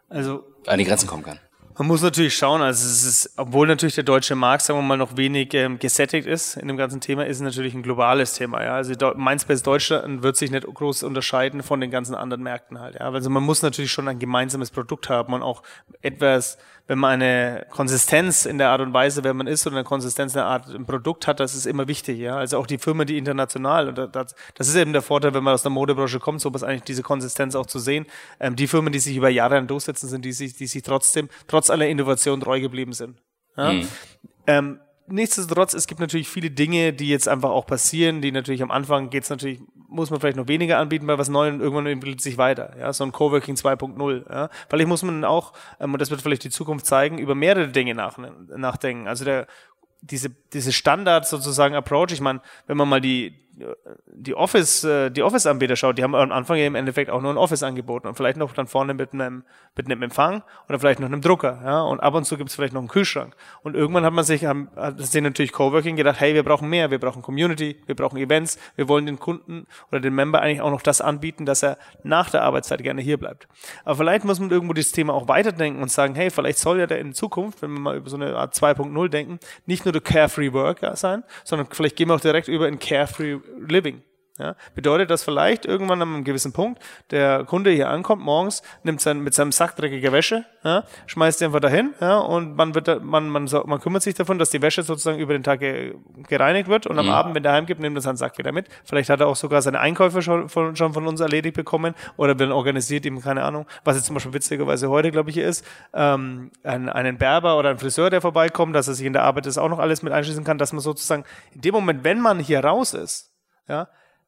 [0.10, 1.40] also, an die Grenzen kommen kann?
[1.78, 4.98] Man muss natürlich schauen, also es ist, obwohl natürlich der deutsche Markt, sagen wir mal,
[4.98, 8.64] noch wenig ähm, gesättigt ist in dem ganzen Thema, ist es natürlich ein globales Thema.
[8.64, 8.76] Ja?
[8.76, 12.96] Also Mindspace Deutschland wird sich nicht groß unterscheiden von den ganzen anderen Märkten halt.
[12.96, 13.12] Ja?
[13.12, 15.62] Also man muss natürlich schon ein gemeinsames Produkt haben und auch
[16.02, 19.84] etwas, wenn man eine Konsistenz in der Art und Weise, wer man ist oder eine
[19.84, 22.19] Konsistenz in der Art ein Produkt hat, das ist immer wichtig.
[22.19, 22.38] Ja?
[22.38, 25.54] Also auch die Firmen, die international, und das, das ist eben der Vorteil, wenn man
[25.54, 28.06] aus der Modebranche kommt, so was eigentlich diese Konsistenz auch zu sehen.
[28.39, 31.63] Ähm, die Firmen, die sich über Jahre durchsetzen, sind die sich, die sich trotzdem, trotz
[31.63, 33.17] trotz aller Innovation treu geblieben sind.
[33.56, 33.74] Ja?
[33.74, 33.88] Mhm.
[34.48, 38.72] Ähm, nichtsdestotrotz, es gibt natürlich viele Dinge, die jetzt einfach auch passieren, die natürlich am
[38.72, 42.22] Anfang geht's natürlich, muss man vielleicht noch weniger anbieten bei was Neuem und irgendwann entwickelt
[42.22, 42.76] sich weiter.
[42.80, 44.30] Ja, so ein Coworking 2.0.
[44.30, 44.50] Ja?
[44.70, 47.96] Vielleicht muss man auch, ähm, und das wird vielleicht die Zukunft zeigen, über mehrere Dinge
[47.96, 49.08] nach, nachdenken.
[49.08, 49.48] Also der
[50.04, 53.39] diese, diese Standard sozusagen Approach, ich meine, wenn man mal die,
[54.08, 57.38] die Office, äh, die Office-Anbieter schaut, die haben am Anfang im Endeffekt auch nur ein
[57.38, 59.44] Office angeboten und vielleicht noch dann vorne mit einem,
[59.76, 62.56] mit einem Empfang oder vielleicht noch einem Drucker, ja, und ab und zu gibt es
[62.56, 63.36] vielleicht noch einen Kühlschrank.
[63.62, 66.89] Und irgendwann hat man sich, haben, hat sich natürlich Coworking gedacht, hey, wir brauchen mehr,
[66.89, 70.72] wir brauchen Community, wir brauchen Events, wir wollen den Kunden oder den Member eigentlich auch
[70.72, 73.48] noch das anbieten, dass er nach der Arbeitszeit gerne hier bleibt.
[73.86, 76.88] Aber vielleicht muss man irgendwo das Thema auch weiterdenken und sagen, hey, vielleicht soll ja
[76.88, 80.02] der in Zukunft, wenn wir mal über so eine Art 2.0 denken, nicht nur der
[80.02, 84.02] Carefree Worker sein, sondern vielleicht gehen wir auch direkt über in Carefree Living.
[84.40, 89.00] Ja, bedeutet das vielleicht irgendwann an einem gewissen Punkt, der Kunde hier ankommt morgens, nimmt
[89.00, 92.88] sein, mit seinem Sack dreckige Wäsche, ja, schmeißt sie einfach dahin, ja, und man wird,
[92.88, 95.94] da, man, man, man kümmert sich davon, dass die Wäsche sozusagen über den Tag ge,
[96.28, 97.12] gereinigt wird und am mhm.
[97.12, 98.70] Abend, wenn der heimgibt, nimmt er seinen Sack wieder mit.
[98.84, 102.34] Vielleicht hat er auch sogar seine Einkäufe schon von, schon von uns erledigt bekommen oder
[102.34, 105.64] dann organisiert ihm, keine Ahnung, was jetzt zum Beispiel witzigerweise heute, glaube ich, hier ist,
[105.94, 109.46] ähm, einen, einen Berber oder einen Friseur, der vorbeikommt, dass er sich in der Arbeit
[109.46, 112.40] das auch noch alles mit einschließen kann, dass man sozusagen in dem Moment, wenn man
[112.40, 113.33] hier raus ist,
[113.67, 113.88] ja,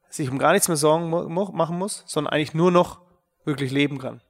[0.09, 2.99] sich um gar nichts mehr Sorgen machen muss, sondern eigentlich nur noch
[3.43, 4.21] wirklich leben kann.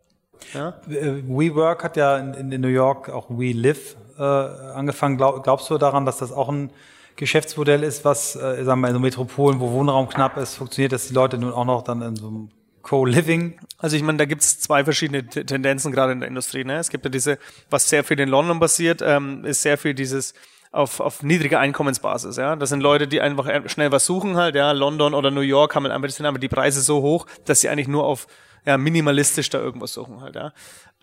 [0.54, 0.80] Ja?
[0.90, 5.18] Äh, WeWork hat ja in, in New York auch We Live äh, angefangen.
[5.18, 6.72] Glaub, glaubst du daran, dass das auch ein
[7.16, 10.92] Geschäftsmodell ist, was, äh, sagen wir mal, in so Metropolen, wo Wohnraum knapp ist, funktioniert,
[10.92, 12.50] dass die Leute nun auch noch dann in so einem
[12.82, 13.58] Co-Living.
[13.78, 16.64] Also ich meine, da gibt es zwei verschiedene Tendenzen gerade in der Industrie.
[16.66, 16.78] Ne?
[16.78, 17.40] Es gibt ja diese,
[17.70, 20.34] was sehr viel in London passiert, ähm, ist sehr viel dieses
[20.76, 22.38] auf, auf niedrige Einkommensbasis.
[22.38, 24.56] Ja, das sind Leute, die einfach schnell was suchen halt.
[24.56, 27.62] Ja, London oder New York haben halt einfach sind aber die Preise so hoch, dass
[27.62, 28.28] sie eigentlich nur auf
[28.66, 30.36] ja, minimalistisch da irgendwas suchen halt.
[30.36, 30.52] Ja.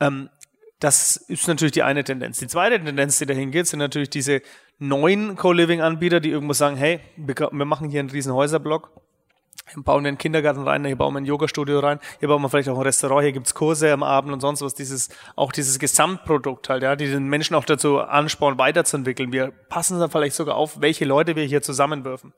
[0.01, 0.29] Ähm,
[0.79, 2.39] das ist natürlich die eine Tendenz.
[2.39, 4.43] Die zweite Tendenz, die dahin geht, sind natürlich diese
[4.79, 8.91] neuen Co-Living-Anbieter, die irgendwo sagen, hey, wir machen hier einen riesen Häuserblock
[9.67, 12.49] hier bauen wir einen Kindergarten rein, hier bauen wir ein Yoga-Studio rein, hier bauen wir
[12.49, 14.75] vielleicht auch ein Restaurant, hier gibt's Kurse am Abend und sonst was.
[14.75, 19.33] Dieses, auch dieses Gesamtprodukt halt, ja, die den Menschen auch dazu anspornen, weiterzuentwickeln.
[19.33, 22.33] Wir passen dann vielleicht sogar auf, welche Leute wir hier zusammenwürfen.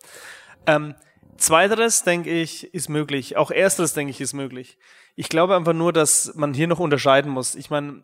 [0.66, 0.94] Ähm,
[1.36, 3.36] zweiteres, denke ich, ist möglich.
[3.36, 4.78] Auch ersteres, denke ich, ist möglich.
[5.16, 7.54] Ich glaube einfach nur, dass man hier noch unterscheiden muss.
[7.54, 8.02] Ich meine,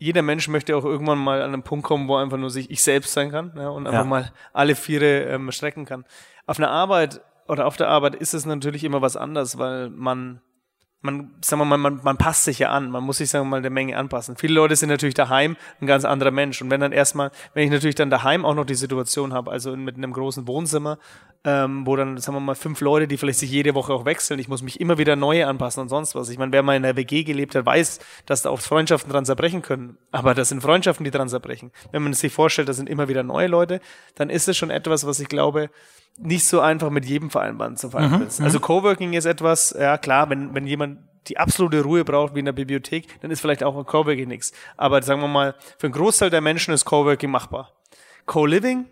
[0.00, 2.82] jeder Mensch möchte auch irgendwann mal an einen Punkt kommen, wo einfach nur sich ich
[2.82, 4.08] selbst sein kann ja, und einfach ja.
[4.08, 6.06] mal alle Viere ähm, strecken kann.
[6.46, 10.40] Auf einer Arbeit oder auf der Arbeit ist es natürlich immer was anderes, weil man
[11.02, 13.50] man, sagen wir mal, man, man passt sich ja an, man muss sich, sagen wir
[13.50, 14.36] mal, der Menge anpassen.
[14.36, 16.60] Viele Leute sind natürlich daheim ein ganz anderer Mensch.
[16.60, 19.74] Und wenn dann erstmal, wenn ich natürlich dann daheim auch noch die Situation habe, also
[19.76, 20.98] mit einem großen Wohnzimmer,
[21.44, 24.38] ähm, wo dann, sagen wir mal, fünf Leute, die vielleicht sich jede Woche auch wechseln,
[24.38, 26.28] ich muss mich immer wieder neue anpassen und sonst was.
[26.28, 29.24] Ich meine, wer mal in der WG gelebt hat, weiß, dass da auch Freundschaften dran
[29.24, 29.96] zerbrechen können.
[30.10, 31.72] Aber das sind Freundschaften, die dran zerbrechen.
[31.92, 33.80] Wenn man sich vorstellt, das sind immer wieder neue Leute,
[34.16, 35.70] dann ist es schon etwas, was ich glaube,
[36.18, 38.40] nicht so einfach mit jedem vereinbaren zu vereinbaren ist.
[38.40, 38.62] Mhm, also mhm.
[38.62, 40.98] Coworking ist etwas, ja klar, wenn, wenn jemand
[41.28, 44.52] die absolute Ruhe braucht wie in der Bibliothek, dann ist vielleicht auch ein Coworking nichts.
[44.76, 47.72] Aber sagen wir mal, für einen Großteil der Menschen ist Coworking machbar.
[48.26, 48.86] Co-Living,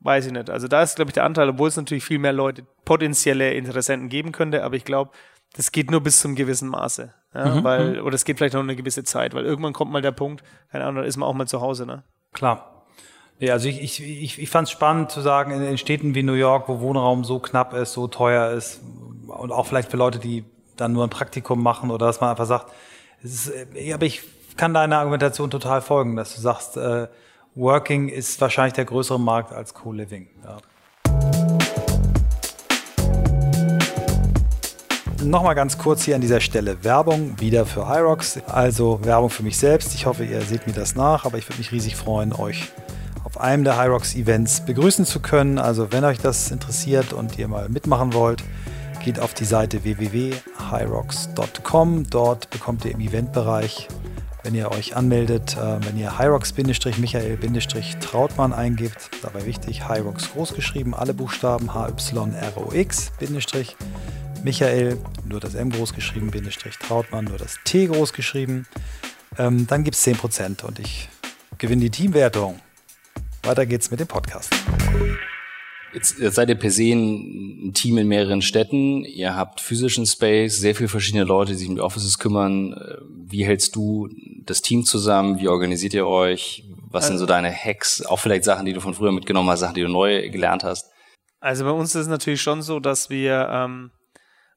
[0.00, 0.50] weiß ich nicht.
[0.50, 4.08] Also da ist, glaube ich, der Anteil, obwohl es natürlich viel mehr Leute, potenzielle Interessenten
[4.08, 5.10] geben könnte, aber ich glaube,
[5.54, 7.12] das geht nur bis zum gewissen Maße.
[7.34, 8.06] Ja, mhm, weil, mhm.
[8.06, 10.84] oder es geht vielleicht noch eine gewisse Zeit, weil irgendwann kommt mal der Punkt, keine
[10.84, 12.02] Ahnung, da ist man auch mal zu Hause, ne?
[12.32, 12.86] Klar.
[13.38, 16.22] Ja, also ich, ich, ich, ich fand es spannend zu sagen, in, in Städten wie
[16.22, 18.82] New York, wo Wohnraum so knapp ist, so teuer ist
[19.28, 20.44] und auch vielleicht für Leute, die
[20.76, 22.72] dann nur ein Praktikum machen oder dass man einfach sagt,
[23.22, 24.22] ist, äh, aber ich
[24.56, 27.08] kann deiner Argumentation total folgen, dass du sagst, äh,
[27.56, 30.28] Working ist wahrscheinlich der größere Markt als Co-Living.
[30.44, 30.58] Ja.
[35.24, 38.38] Nochmal ganz kurz hier an dieser Stelle Werbung wieder für Hyrox.
[38.46, 39.92] Also Werbung für mich selbst.
[39.94, 42.70] Ich hoffe, ihr seht mir das nach, aber ich würde mich riesig freuen, euch
[43.24, 45.58] auf einem der Hyrox Events begrüßen zu können.
[45.58, 48.44] Also wenn euch das interessiert und ihr mal mitmachen wollt,
[49.04, 52.04] geht auf die Seite www.hyrox.com.
[52.10, 53.88] Dort bekommt ihr im Eventbereich,
[54.42, 61.72] wenn ihr euch anmeldet, äh, wenn ihr Hyrox-Michael-Trautmann eingibt, dabei wichtig, Hyrox großgeschrieben, alle Buchstaben
[61.74, 63.12] H-Y-R-O-X,
[64.42, 64.98] Michael,
[65.28, 66.30] nur das M großgeschrieben,
[66.86, 68.66] Trautmann, nur das T großgeschrieben,
[69.38, 71.08] ähm, dann gibt es 10% und ich
[71.58, 72.60] gewinne die Teamwertung.
[73.42, 74.50] Weiter geht's mit dem Podcast.
[75.92, 79.04] Jetzt, jetzt seid ihr per se ein Team in mehreren Städten.
[79.04, 82.76] Ihr habt physischen Space, sehr viele verschiedene Leute, die sich um die Offices kümmern.
[83.08, 84.08] Wie hältst du
[84.44, 85.40] das Team zusammen?
[85.40, 86.64] Wie organisiert ihr euch?
[86.90, 88.04] Was sind so deine Hacks?
[88.04, 90.90] Auch vielleicht Sachen, die du von früher mitgenommen hast, Sachen, die du neu gelernt hast?
[91.40, 93.90] Also bei uns ist es natürlich schon so, dass wir, ähm,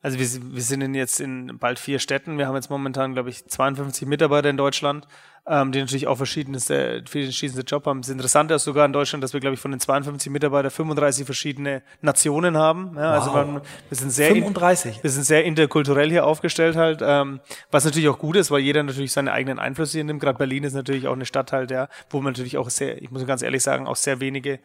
[0.01, 2.37] also wir, wir sind jetzt in bald vier Städten.
[2.37, 5.07] Wir haben jetzt momentan, glaube ich, 52 Mitarbeiter in Deutschland.
[5.45, 8.01] Ähm, die natürlich auch verschiedenste, verschiedenste Job haben.
[8.01, 11.25] Das Interessante ist sogar in Deutschland, dass wir, glaube ich, von den 52 Mitarbeitern 35
[11.25, 12.93] verschiedene Nationen haben.
[12.95, 13.35] Ja, also wow.
[13.35, 14.97] Also man, wir sind sehr 35.
[14.97, 18.61] In, wir sind sehr interkulturell hier aufgestellt halt, ähm, was natürlich auch gut ist, weil
[18.61, 20.21] jeder natürlich seine eigenen Einflüsse hier nimmt.
[20.21, 23.11] Gerade Berlin ist natürlich auch eine Stadt halt, ja, wo man natürlich auch sehr, ich
[23.11, 24.59] muss ganz ehrlich sagen, auch sehr wenige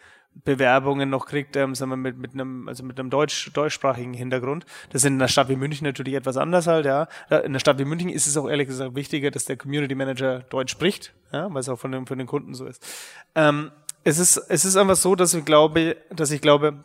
[0.44, 4.66] Bewerbungen noch kriegt, ähm, sagen wir, mit, mit einem, also mit einem deutsch, deutschsprachigen Hintergrund.
[4.90, 7.08] Das ist in einer Stadt wie München natürlich etwas anders halt, ja.
[7.30, 10.40] In einer Stadt wie München ist es auch ehrlich gesagt wichtiger, dass der Community Manager
[10.40, 12.86] Deutsch spricht, ja, weil es auch von den, von den Kunden so ist.
[13.34, 13.72] Ähm,
[14.04, 16.84] es ist, es ist einfach so, dass ich glaube, dass ich glaube,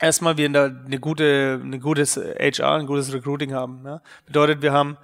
[0.00, 4.00] erstmal wir eine gute, eine gutes HR, ein gutes Recruiting haben, ja.
[4.26, 4.96] Bedeutet, wir haben,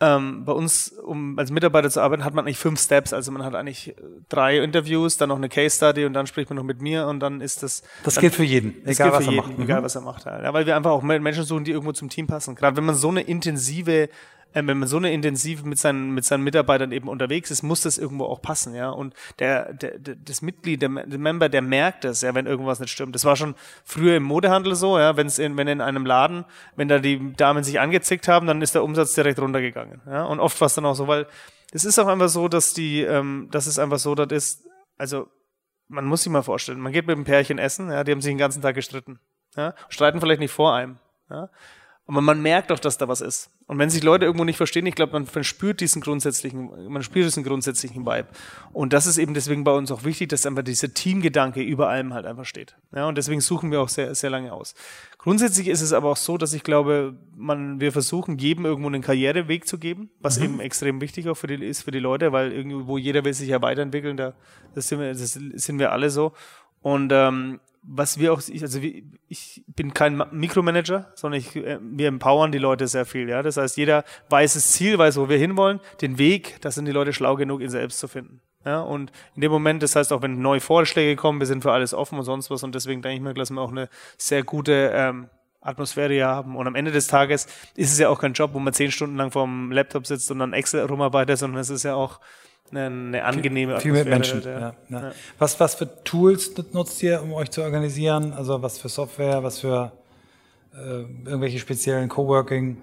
[0.00, 3.12] ähm, bei uns, um als Mitarbeiter zu arbeiten, hat man eigentlich fünf Steps.
[3.12, 3.96] Also man hat eigentlich
[4.28, 7.20] drei Interviews, dann noch eine Case Study und dann spricht man noch mit mir und
[7.20, 7.82] dann ist das.
[8.04, 9.58] Das gilt für jeden, egal was er jeden, macht.
[9.58, 9.84] Egal mhm.
[9.84, 10.24] was er macht.
[10.26, 12.54] Ja, weil wir einfach auch Menschen suchen, die irgendwo zum Team passen.
[12.54, 14.08] Gerade wenn man so eine intensive
[14.52, 17.82] äh, wenn man so eine intensiv mit seinen, mit seinen Mitarbeitern eben unterwegs ist, muss
[17.82, 18.90] das irgendwo auch passen, ja.
[18.90, 22.80] Und der, der, der das Mitglied, der, der Member, der merkt das, ja, wenn irgendwas
[22.80, 23.14] nicht stimmt.
[23.14, 26.44] Das war schon früher im Modehandel so, ja, wenn es in, wenn in einem Laden,
[26.76, 30.24] wenn da die Damen sich angezickt haben, dann ist der Umsatz direkt runtergegangen, ja.
[30.24, 31.26] Und oft war es dann auch so, weil
[31.72, 35.28] es ist auch einfach so, dass die, ähm, dass es einfach so, das ist, also
[35.88, 38.30] man muss sich mal vorstellen, man geht mit einem Pärchen essen, ja, die haben sich
[38.30, 39.18] den ganzen Tag gestritten,
[39.56, 40.98] ja, streiten vielleicht nicht vor einem,
[41.30, 41.50] ja,
[42.08, 43.50] aber man merkt auch, dass da was ist.
[43.66, 47.02] Und wenn sich Leute irgendwo nicht verstehen, ich glaube, man, man spürt diesen grundsätzlichen, man
[47.02, 48.28] spürt diesen grundsätzlichen Vibe.
[48.72, 52.14] Und das ist eben deswegen bei uns auch wichtig, dass einfach dieser Teamgedanke über allem
[52.14, 52.78] halt einfach steht.
[52.96, 54.74] Ja, und deswegen suchen wir auch sehr, sehr lange aus.
[55.18, 59.02] Grundsätzlich ist es aber auch so, dass ich glaube, man, wir versuchen, jedem irgendwo einen
[59.02, 60.44] Karriereweg zu geben, was mhm.
[60.44, 63.50] eben extrem wichtig auch für die, ist für die Leute, weil irgendwo jeder will sich
[63.50, 64.32] ja weiterentwickeln, da,
[64.74, 66.32] das sind wir, das sind wir alle so.
[66.80, 68.80] Und ähm, was wir auch, also
[69.28, 73.28] ich bin kein Mikromanager, sondern ich, äh, wir empowern die Leute sehr viel.
[73.28, 76.56] Ja, das heißt, jeder weiß das Ziel, weiß, wo wir hinwollen, den Weg.
[76.60, 78.40] Da sind die Leute schlau genug, ihn selbst zu finden.
[78.64, 81.72] Ja, und in dem Moment, das heißt auch, wenn neue Vorschläge kommen, wir sind für
[81.72, 82.62] alles offen und sonst was.
[82.62, 86.56] Und deswegen denke ich mir, dass wir auch eine sehr gute ähm, Atmosphäre hier haben.
[86.56, 89.16] Und am Ende des Tages ist es ja auch kein Job, wo man zehn Stunden
[89.16, 92.20] lang vorm Laptop sitzt und dann Excel rumarbeitet, sondern es ist ja auch
[92.70, 94.42] eine, angenehme viel, viel mit Menschen.
[94.42, 94.74] Ja, ja.
[94.88, 95.12] Ja.
[95.38, 98.32] Was, was für Tools nutzt ihr, um euch zu organisieren?
[98.32, 99.92] Also was für Software, was für
[100.74, 100.78] äh,
[101.24, 102.78] irgendwelche speziellen Coworking?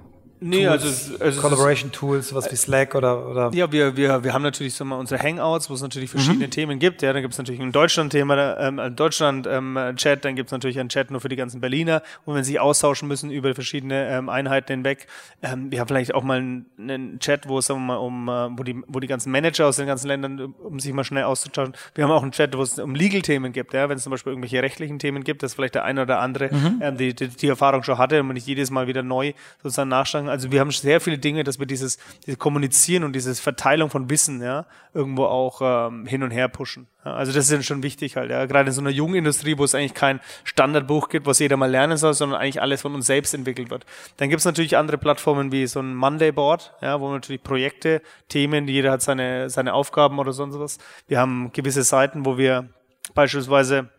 [0.47, 4.31] Nee, Tools, also, also Collaboration Tools, sowas wie Slack oder, oder Ja, wir, wir, wir
[4.31, 6.51] haben natürlich so mal unsere Hangouts, wo es natürlich verschiedene mhm.
[6.51, 7.01] Themen gibt.
[7.01, 10.79] Ja, da gibt es natürlich ein Deutschland-Thema, ähm, ein Deutschland-Chat, ähm, dann gibt es natürlich
[10.79, 14.29] einen Chat nur für die ganzen Berliner, wo wir sich austauschen müssen über verschiedene ähm,
[14.29, 15.07] Einheiten hinweg.
[15.41, 18.29] Ähm, wir haben vielleicht auch mal einen, einen Chat, wo es sagen wir mal um,
[18.29, 21.23] äh, wo die, wo die ganzen Manager aus den ganzen Ländern, um sich mal schnell
[21.23, 21.73] auszutauschen.
[21.95, 24.33] Wir haben auch einen Chat, wo es um Legal-Themen gibt, ja, wenn es zum Beispiel
[24.33, 26.81] irgendwelche rechtlichen Themen gibt, dass vielleicht der eine oder andere mhm.
[26.83, 29.89] ähm, die, die, die Erfahrung schon hatte und man nicht jedes Mal wieder neu sozusagen
[29.89, 30.34] nachschlagen.
[30.35, 34.09] Also wir haben sehr viele Dinge, dass wir dieses, dieses Kommunizieren und diese Verteilung von
[34.09, 36.87] Wissen ja irgendwo auch ähm, hin und her pushen.
[37.05, 38.29] Ja, also das ist dann schon wichtig halt.
[38.29, 38.45] Ja.
[38.45, 41.71] Gerade in so einer jungen Industrie, wo es eigentlich kein Standardbuch gibt, was jeder mal
[41.71, 43.85] lernen soll, sondern eigentlich alles von uns selbst entwickelt wird.
[44.17, 48.01] Dann gibt es natürlich andere Plattformen wie so ein Monday Board, ja, wo natürlich Projekte,
[48.27, 50.79] Themen, jeder hat seine seine Aufgaben oder sonst was.
[51.07, 52.67] Wir haben gewisse Seiten, wo wir
[53.13, 53.89] beispielsweise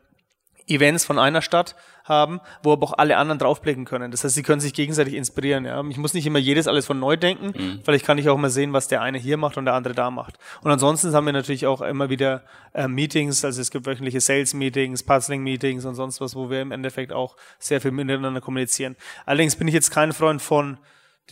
[0.68, 4.11] Events von einer Stadt haben, wo aber auch alle anderen draufblicken können.
[4.11, 5.64] Das heißt, sie können sich gegenseitig inspirieren.
[5.64, 5.83] Ja?
[5.88, 7.81] Ich muss nicht immer jedes alles von neu denken, mhm.
[7.85, 10.11] vielleicht kann ich auch mal sehen, was der eine hier macht und der andere da
[10.11, 10.38] macht.
[10.62, 12.42] Und ansonsten haben wir natürlich auch immer wieder
[12.74, 17.12] äh, Meetings, also es gibt wöchentliche Sales-Meetings, Puzzling-Meetings und sonst was, wo wir im Endeffekt
[17.12, 18.96] auch sehr viel miteinander kommunizieren.
[19.24, 20.79] Allerdings bin ich jetzt kein Freund von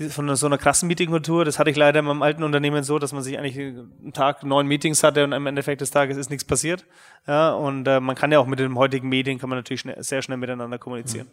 [0.08, 3.12] von so einer krassen Meetingkultur, das hatte ich leider in meinem alten Unternehmen so, dass
[3.12, 6.44] man sich eigentlich einen Tag neun Meetings hatte und am Endeffekt des Tages ist nichts
[6.44, 6.84] passiert.
[7.28, 10.02] Ja, und äh, man kann ja auch mit dem heutigen Medien kann man natürlich schnell,
[10.02, 11.28] sehr schnell miteinander kommunizieren.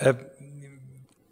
[0.00, 0.06] Mhm.
[0.06, 0.14] Äh,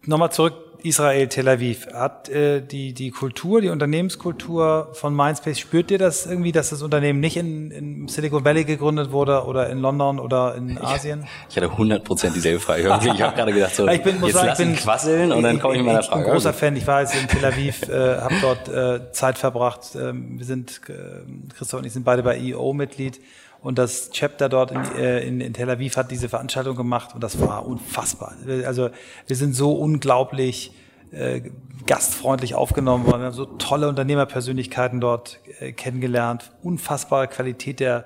[0.06, 1.88] Nochmal zurück Israel, Tel Aviv.
[1.92, 6.82] Hat äh, die, die Kultur, die Unternehmenskultur von Mindspace, spürt ihr das irgendwie, dass das
[6.82, 11.26] Unternehmen nicht in, in Silicon Valley gegründet wurde oder in London oder in Asien?
[11.48, 12.82] Ich, hatte 100% dieselbe Frage.
[12.82, 15.42] Ich habe gerade gedacht, so, ich bin, muss jetzt sagen, lass ich bin, quasseln und
[15.42, 16.20] dann komme ich, ich meiner Frage.
[16.20, 16.76] Ich bin ein großer Fan.
[16.76, 19.96] Ich war jetzt in Tel Aviv, äh, habe dort äh, Zeit verbracht.
[19.96, 23.20] Ähm, wir sind, äh, Christoph und ich sind beide bei EO-Mitglied.
[23.60, 27.22] Und das Chapter dort in, äh, in, in Tel Aviv hat diese Veranstaltung gemacht und
[27.22, 28.34] das war unfassbar.
[28.64, 28.90] Also
[29.26, 30.72] wir sind so unglaublich
[31.10, 31.42] äh,
[31.86, 33.20] gastfreundlich aufgenommen worden.
[33.20, 36.52] Wir haben so tolle Unternehmerpersönlichkeiten dort äh, kennengelernt.
[36.62, 38.04] Unfassbare Qualität der,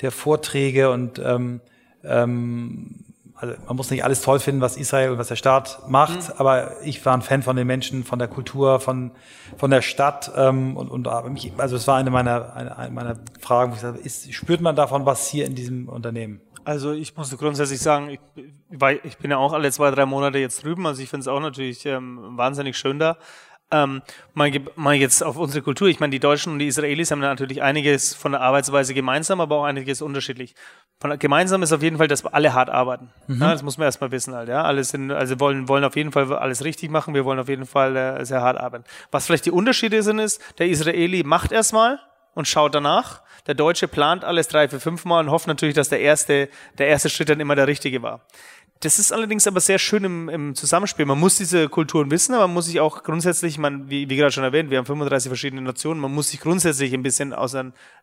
[0.00, 1.60] der Vorträge und ähm,
[2.04, 3.04] ähm,
[3.40, 6.34] also man muss nicht alles toll finden, was Israel und was der Staat macht, mhm.
[6.38, 9.12] aber ich war ein Fan von den Menschen, von der Kultur, von,
[9.56, 13.72] von der Stadt und, und mich, also es war eine meiner, eine, eine meiner Fragen,
[13.72, 16.40] wo ich sage, ist, spürt man davon was hier in diesem Unternehmen?
[16.64, 18.20] Also ich muss grundsätzlich sagen, ich,
[18.68, 21.28] weil ich bin ja auch alle zwei, drei Monate jetzt drüben, also ich finde es
[21.28, 23.16] auch natürlich ähm, wahnsinnig schön da.
[23.70, 24.02] Ähm,
[24.34, 25.88] mal, mal jetzt auf unsere Kultur.
[25.88, 29.56] Ich meine, die Deutschen und die Israelis haben natürlich einiges von der Arbeitsweise gemeinsam, aber
[29.56, 30.54] auch einiges unterschiedlich.
[31.00, 33.10] Von, gemeinsam ist auf jeden Fall, dass wir alle hart arbeiten.
[33.28, 33.40] Mhm.
[33.40, 34.48] Ja, das muss man erstmal wissen halt.
[34.48, 37.14] Ja, alles sind, also wollen wollen auf jeden Fall alles richtig machen.
[37.14, 38.84] Wir wollen auf jeden Fall äh, sehr hart arbeiten.
[39.12, 42.00] Was vielleicht die Unterschiede sind, ist, der Israeli macht erstmal
[42.34, 43.22] und schaut danach.
[43.46, 46.88] Der Deutsche plant alles drei, vier, fünf Mal und hofft natürlich, dass der erste, der
[46.88, 48.20] erste Schritt dann immer der richtige war.
[48.80, 51.04] Das ist allerdings aber sehr schön im, im Zusammenspiel.
[51.04, 54.30] Man muss diese Kulturen wissen, aber man muss sich auch grundsätzlich, man, wie, wie gerade
[54.30, 57.48] schon erwähnt, wir haben 35 verschiedene Nationen, man muss sich grundsätzlich ein bisschen aus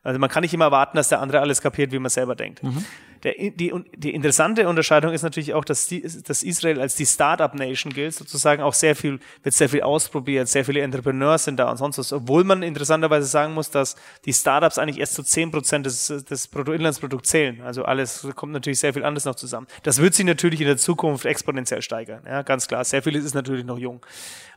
[0.06, 2.62] also man kann nicht immer erwarten, dass der andere alles kapiert, wie man selber denkt.
[2.64, 2.84] Mhm.
[3.24, 7.92] Der, die, die interessante Unterscheidung ist natürlich auch, dass, die, dass Israel als die Startup-Nation
[7.92, 11.78] gilt, sozusagen auch sehr viel, wird sehr viel ausprobiert, sehr viele Entrepreneurs sind da und
[11.78, 13.96] sonst was, obwohl man interessanterweise sagen muss, dass
[14.26, 17.62] die Startups eigentlich erst zu so 10 Prozent des, des Bruttoinlandsprodukts zählen.
[17.62, 19.66] Also alles kommt natürlich sehr viel anderes noch zusammen.
[19.82, 22.84] Das wird sich natürlich in der Zukunft exponentiell steigern, ja, ganz klar.
[22.84, 24.06] Sehr vieles ist natürlich noch jung.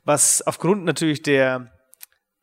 [0.04, 1.70] Was aufgrund natürlich der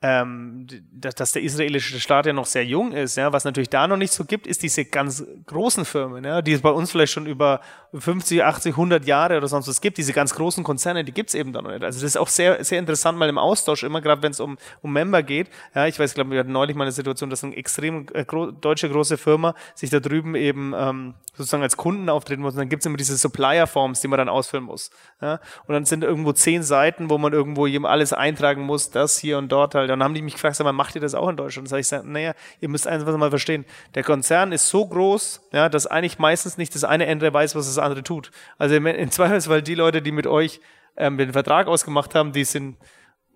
[0.08, 3.97] ähm, dass der israelische Staat ja noch sehr jung ist, ja, was natürlich da noch
[3.97, 7.26] nicht so gibt, ist diese ganz großen Firmen, ja, die es bei uns vielleicht schon
[7.26, 7.60] über
[7.91, 11.53] 50, 80, 100 Jahre oder sonst was gibt, diese ganz großen Konzerne, die gibt's eben
[11.53, 11.84] da noch nicht.
[11.84, 14.60] Also das ist auch sehr, sehr interessant mal im Austausch, immer gerade wenn es um,
[14.84, 15.49] um Member geht.
[15.74, 18.51] Ja, ich weiß, glaube, wir hatten neulich mal eine Situation, dass eine extrem äh, gro
[18.51, 22.53] deutsche große Firma sich da drüben eben ähm, sozusagen als Kunden auftreten muss.
[22.53, 24.91] Und dann gibt's immer diese Supplier-Forms, die man dann ausfüllen muss.
[25.20, 25.39] Ja?
[25.66, 29.38] Und dann sind irgendwo zehn Seiten, wo man irgendwo jedem alles eintragen muss, das hier
[29.38, 29.89] und dort halt.
[30.00, 31.66] Dann haben die mich gefragt, sag mal, macht ihr das auch in Deutschland?
[31.66, 33.66] Und sag ich, sag, naja, ihr müsst einfach mal verstehen,
[33.96, 37.68] der Konzern ist so groß, ja, dass eigentlich meistens nicht das eine Ende weiß, was
[37.68, 38.32] das andere tut.
[38.58, 40.62] Also im Zweifelsfall die Leute, die mit euch
[40.98, 42.78] ähm, den Vertrag ausgemacht haben, die sind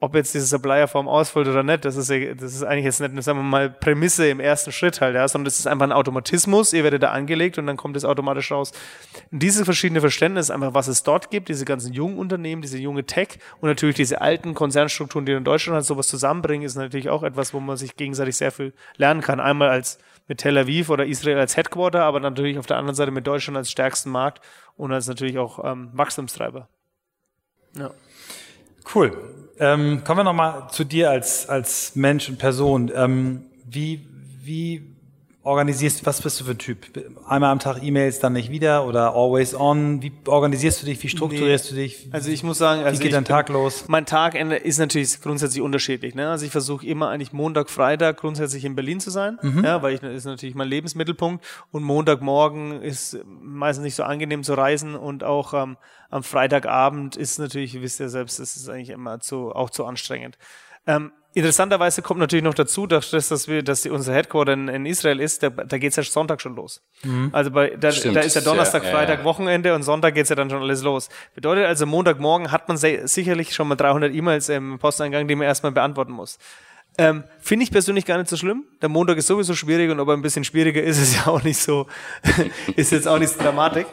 [0.01, 3.39] ob jetzt diese Supplier-Form ausfüllt oder nicht, das ist, das ist eigentlich jetzt nicht, sagen
[3.39, 6.83] wir mal, Prämisse im ersten Schritt halt, ja, sondern das ist einfach ein Automatismus, ihr
[6.83, 8.71] werdet da angelegt und dann kommt es automatisch raus.
[9.31, 13.05] Und dieses verschiedene Verständnis einfach, was es dort gibt, diese ganzen jungen Unternehmen, diese junge
[13.05, 17.23] Tech und natürlich diese alten Konzernstrukturen, die in Deutschland halt sowas zusammenbringen, ist natürlich auch
[17.23, 19.41] etwas, wo man sich gegenseitig sehr viel lernen kann.
[19.41, 23.11] Einmal als mit Tel Aviv oder Israel als Headquarter, aber natürlich auf der anderen Seite
[23.11, 24.41] mit Deutschland als stärksten Markt
[24.77, 26.69] und als natürlich auch ähm, Wachstumstreiber.
[27.75, 27.91] Ja.
[28.93, 29.11] Cool.
[29.59, 32.91] Ähm, kommen wir nochmal zu dir als, als Mensch und Person.
[32.95, 34.07] Ähm, wie,
[34.41, 34.95] wie
[35.43, 36.85] organisierst, was bist du für ein Typ?
[37.25, 40.01] Einmal am Tag E-Mails, dann nicht wieder oder always on?
[40.01, 41.01] Wie organisierst du dich?
[41.01, 41.77] Wie strukturierst nee.
[41.77, 42.09] du dich?
[42.11, 43.85] Also ich muss sagen, also wie geht dein Tag los?
[43.87, 46.13] Mein Tagende ist natürlich grundsätzlich unterschiedlich.
[46.13, 46.29] Ne?
[46.29, 49.63] Also ich versuche immer eigentlich Montag, Freitag grundsätzlich in Berlin zu sein, mhm.
[49.63, 54.55] ja, weil ich ist natürlich mein Lebensmittelpunkt und Montagmorgen ist meistens nicht so angenehm zu
[54.55, 55.77] reisen und auch ähm,
[56.09, 59.85] am Freitagabend ist natürlich, ihr wisst ja selbst, das ist eigentlich immer zu, auch zu
[59.85, 60.37] anstrengend.
[60.85, 65.19] Ähm, interessanterweise kommt natürlich noch dazu, dass, dass wir, dass unser Headquarter in, in Israel
[65.19, 66.81] ist, da, da geht es ja Sonntag schon los.
[67.03, 67.29] Mhm.
[67.31, 69.25] Also bei, da, da ist ja Donnerstag, ja, Freitag, ja.
[69.25, 71.09] Wochenende und Sonntag geht's ja dann schon alles los.
[71.35, 75.71] Bedeutet also, Montagmorgen hat man sicherlich schon mal 300 E-Mails im Posteingang, die man erstmal
[75.71, 76.39] beantworten muss.
[76.97, 78.65] Ähm, Finde ich persönlich gar nicht so schlimm.
[78.81, 81.43] Der Montag ist sowieso schwierig und ob er ein bisschen schwieriger ist, ist ja auch
[81.43, 81.87] nicht so,
[82.75, 83.87] ist jetzt auch nicht so Dramatik.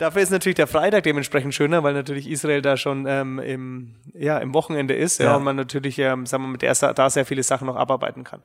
[0.00, 4.38] Dafür ist natürlich der Freitag dementsprechend schöner, weil natürlich Israel da schon ähm, im, ja,
[4.38, 5.26] im Wochenende ist ja.
[5.26, 8.24] ja und man natürlich, ähm, sagen wir, mit der da sehr viele Sachen noch abarbeiten
[8.24, 8.40] kann.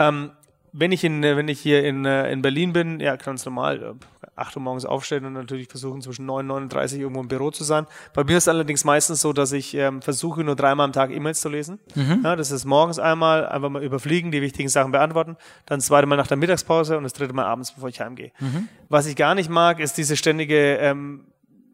[0.00, 0.32] Ähm,
[0.72, 3.94] wenn ich in, wenn ich hier in, äh, in Berlin bin, ja, ganz normal,
[4.36, 7.64] 8 Uhr morgens aufstehen und natürlich versuchen zwischen 9 und 39 irgendwo im Büro zu
[7.64, 7.86] sein.
[8.14, 11.10] Bei mir ist es allerdings meistens so, dass ich ähm, versuche nur dreimal am Tag
[11.10, 11.78] E-Mails zu lesen.
[11.94, 12.20] Mhm.
[12.24, 16.16] Ja, das ist morgens einmal, einfach mal überfliegen, die wichtigen Sachen beantworten, dann zweite Mal
[16.16, 18.32] nach der Mittagspause und das dritte Mal abends, bevor ich heimgehe.
[18.38, 18.68] Mhm.
[18.88, 21.24] Was ich gar nicht mag, ist diese ständige ähm,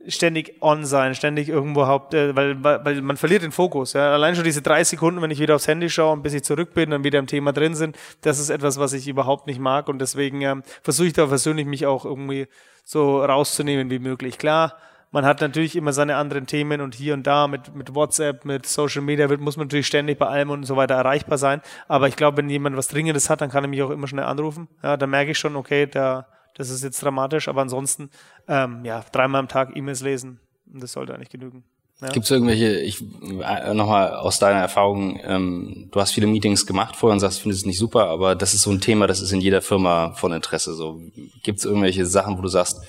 [0.09, 3.93] ständig on sein, ständig irgendwo haupt, äh, weil, weil man verliert den Fokus.
[3.93, 4.13] Ja.
[4.13, 6.75] Allein schon diese drei Sekunden, wenn ich wieder aufs Handy schaue und bis ich zurück
[6.75, 9.89] bin und wieder im Thema drin sind, das ist etwas, was ich überhaupt nicht mag
[9.89, 12.49] und deswegen ähm, versuche ich da persönlich mich auch irgendwie
[12.85, 14.39] so rauszunehmen wie möglich.
[14.39, 14.77] Klar,
[15.15, 18.67] man hat natürlich immer seine anderen Themen und hier und da mit, mit WhatsApp, mit
[18.67, 21.63] Social Media wird, muss man natürlich ständig bei allem und so weiter erreichbar sein.
[21.87, 24.25] Aber ich glaube, wenn jemand was Dringendes hat, dann kann er mich auch immer schnell
[24.25, 24.67] anrufen.
[24.83, 28.11] Ja, dann merke ich schon, okay, da das ist jetzt dramatisch, aber ansonsten,
[28.49, 31.65] ähm, ja, dreimal am Tag E-Mails lesen, das sollte eigentlich genügen.
[32.01, 32.09] Ja.
[32.09, 36.97] Gibt es irgendwelche, ich äh, nochmal aus deiner Erfahrung, ähm, du hast viele Meetings gemacht
[36.97, 39.33] vorher und sagst, findest es nicht super, aber das ist so ein Thema, das ist
[39.33, 40.75] in jeder Firma von Interesse.
[40.75, 41.01] So,
[41.43, 42.81] gibt es irgendwelche Sachen, wo du sagst,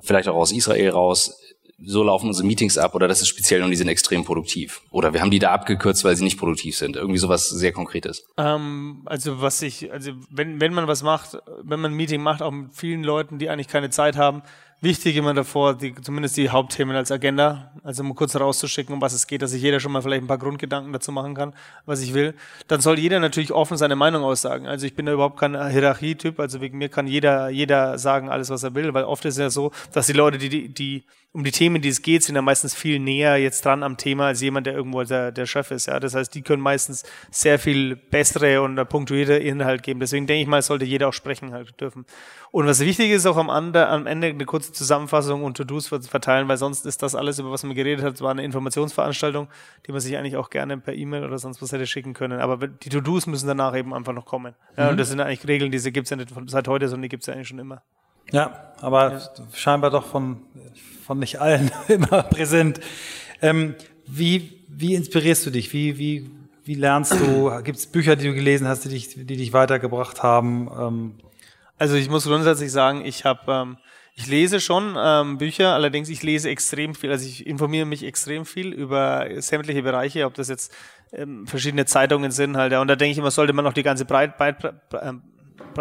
[0.00, 1.40] vielleicht auch aus Israel raus,
[1.80, 4.82] so laufen unsere Meetings ab oder das ist speziell und die sind extrem produktiv.
[4.90, 6.96] Oder wir haben die da abgekürzt, weil sie nicht produktiv sind.
[6.96, 8.26] Irgendwie sowas sehr Konkretes.
[8.36, 12.42] Ähm, also was ich, also wenn, wenn man was macht, wenn man ein Meeting macht,
[12.42, 14.42] auch mit vielen Leuten, die eigentlich keine Zeit haben,
[14.80, 19.12] wichtig immer davor, die, zumindest die Hauptthemen als Agenda, also mal kurz rauszuschicken, um was
[19.12, 21.54] es geht, dass sich jeder schon mal vielleicht ein paar Grundgedanken dazu machen kann,
[21.86, 22.34] was ich will.
[22.68, 24.66] Dann soll jeder natürlich offen seine Meinung aussagen.
[24.66, 28.50] Also ich bin da überhaupt kein Hierarchietyp, also wegen mir kann jeder, jeder sagen alles,
[28.50, 31.04] was er will, weil oft ist es ja so, dass die Leute, die, die, die
[31.32, 34.28] um die Themen, die es geht, sind ja meistens viel näher jetzt dran am Thema
[34.28, 35.86] als jemand, der irgendwo der, der Chef ist.
[35.86, 40.00] Ja, das heißt, die können meistens sehr viel bessere und punktuierte Inhalt geben.
[40.00, 42.06] Deswegen denke ich mal, sollte jeder auch sprechen halt dürfen.
[42.50, 46.48] Und was wichtig ist, auch am, Ende, am Ende eine kurze Zusammenfassung und To-Dos verteilen,
[46.48, 49.48] weil sonst ist das alles, über was man geredet hat, war eine Informationsveranstaltung,
[49.86, 52.40] die man sich eigentlich auch gerne per E-Mail oder sonst was hätte schicken können.
[52.40, 54.54] Aber die To-Dos müssen danach eben einfach noch kommen.
[54.76, 54.90] Ja, mhm.
[54.90, 57.22] Und das sind eigentlich Regeln, diese gibt es ja nicht seit heute, sondern die gibt
[57.22, 57.82] es ja eigentlich schon immer.
[58.30, 59.20] Ja, aber ja.
[59.54, 60.42] scheinbar doch von,
[61.06, 62.80] von nicht allen immer präsent.
[63.40, 63.74] Ähm,
[64.06, 65.72] wie, wie inspirierst du dich?
[65.72, 66.30] Wie, wie,
[66.64, 67.50] wie lernst du?
[67.64, 70.68] Gibt es Bücher, die du gelesen hast, die dich, die dich weitergebracht haben?
[70.78, 71.14] Ähm,
[71.78, 73.76] also ich muss grundsätzlich sagen, ich habe ähm,
[74.18, 78.44] ich lese schon ähm, Bücher, allerdings ich lese extrem viel, also ich informiere mich extrem
[78.44, 80.74] viel über sämtliche Bereiche, ob das jetzt
[81.12, 83.84] ähm, verschiedene Zeitungen sind halt, ja, und da denke ich immer, sollte man noch die
[83.84, 85.22] ganze Breit, Breit, Breit, ähm,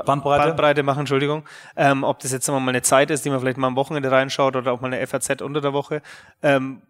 [0.06, 0.44] Bandbreite.
[0.44, 1.46] Bandbreite machen, Entschuldigung.
[1.76, 4.56] Ähm, ob das jetzt mal eine Zeit ist, die man vielleicht mal am Wochenende reinschaut
[4.56, 6.04] oder auch mal eine FAZ unter der Woche.
[6.44, 6.84] Ähm,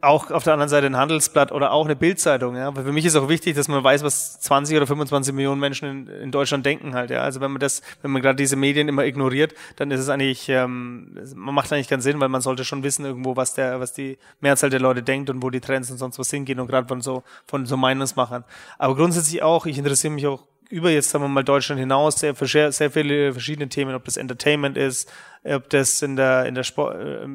[0.00, 2.72] auch auf der anderen Seite ein Handelsblatt oder auch eine Bildzeitung, ja.
[2.72, 6.06] Für mich ist auch wichtig, dass man weiß, was 20 oder 25 Millionen Menschen in,
[6.08, 7.22] in Deutschland denken halt, ja.
[7.22, 10.48] Also wenn man das, wenn man gerade diese Medien immer ignoriert, dann ist es eigentlich,
[10.48, 13.92] ähm, man macht eigentlich keinen Sinn, weil man sollte schon wissen irgendwo, was der, was
[13.92, 16.86] die Mehrzahl der Leute denkt und wo die Trends und sonst was hingehen und gerade
[16.86, 18.44] von so, von so Meinungsmachern.
[18.78, 20.42] Aber grundsätzlich auch, ich interessiere mich auch
[20.72, 24.78] über jetzt sagen wir mal Deutschland hinaus sehr, sehr, viele verschiedene Themen, ob das Entertainment
[24.78, 25.12] ist,
[25.44, 27.26] ob das in der in der Sport, äh,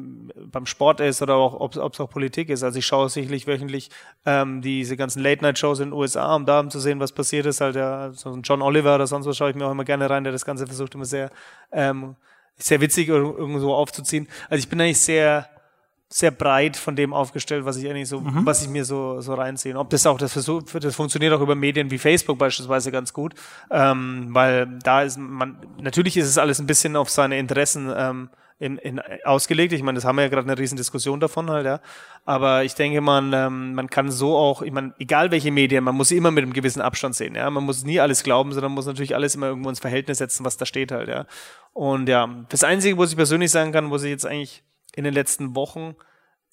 [0.50, 2.64] beim Sport ist oder auch ob es auch Politik ist.
[2.64, 3.90] Also ich schaue sicherlich wöchentlich
[4.26, 7.46] ähm, diese ganzen Late Night Shows in den USA, um da zu sehen, was passiert
[7.46, 7.60] ist.
[7.60, 10.10] Halt ja, so ein John Oliver oder sonst was schaue ich mir auch immer gerne
[10.10, 11.30] rein, der das Ganze versucht immer sehr
[11.70, 12.16] ähm,
[12.56, 14.26] sehr witzig irgendwo aufzuziehen.
[14.50, 15.48] Also ich bin eigentlich sehr
[16.10, 18.46] sehr breit von dem aufgestellt, was ich eigentlich so, mhm.
[18.46, 19.76] was ich mir so, so reinziehe.
[19.76, 23.34] Ob das auch, das, versuch, das funktioniert auch über Medien wie Facebook beispielsweise ganz gut,
[23.70, 28.30] ähm, weil da ist man, natürlich ist es alles ein bisschen auf seine Interessen ähm,
[28.58, 29.74] in, in, ausgelegt.
[29.74, 31.80] Ich meine, das haben wir ja gerade eine riesen Diskussion davon halt, ja.
[32.24, 35.94] Aber ich denke, man, ähm, man kann so auch, ich meine, egal welche Medien, man
[35.94, 37.48] muss sie immer mit einem gewissen Abstand sehen, ja.
[37.50, 40.56] Man muss nie alles glauben, sondern muss natürlich alles immer irgendwo ins Verhältnis setzen, was
[40.56, 41.26] da steht halt, ja.
[41.74, 44.64] Und ja, das Einzige, was ich persönlich sagen kann, wo ich jetzt eigentlich
[44.98, 45.94] in den letzten Wochen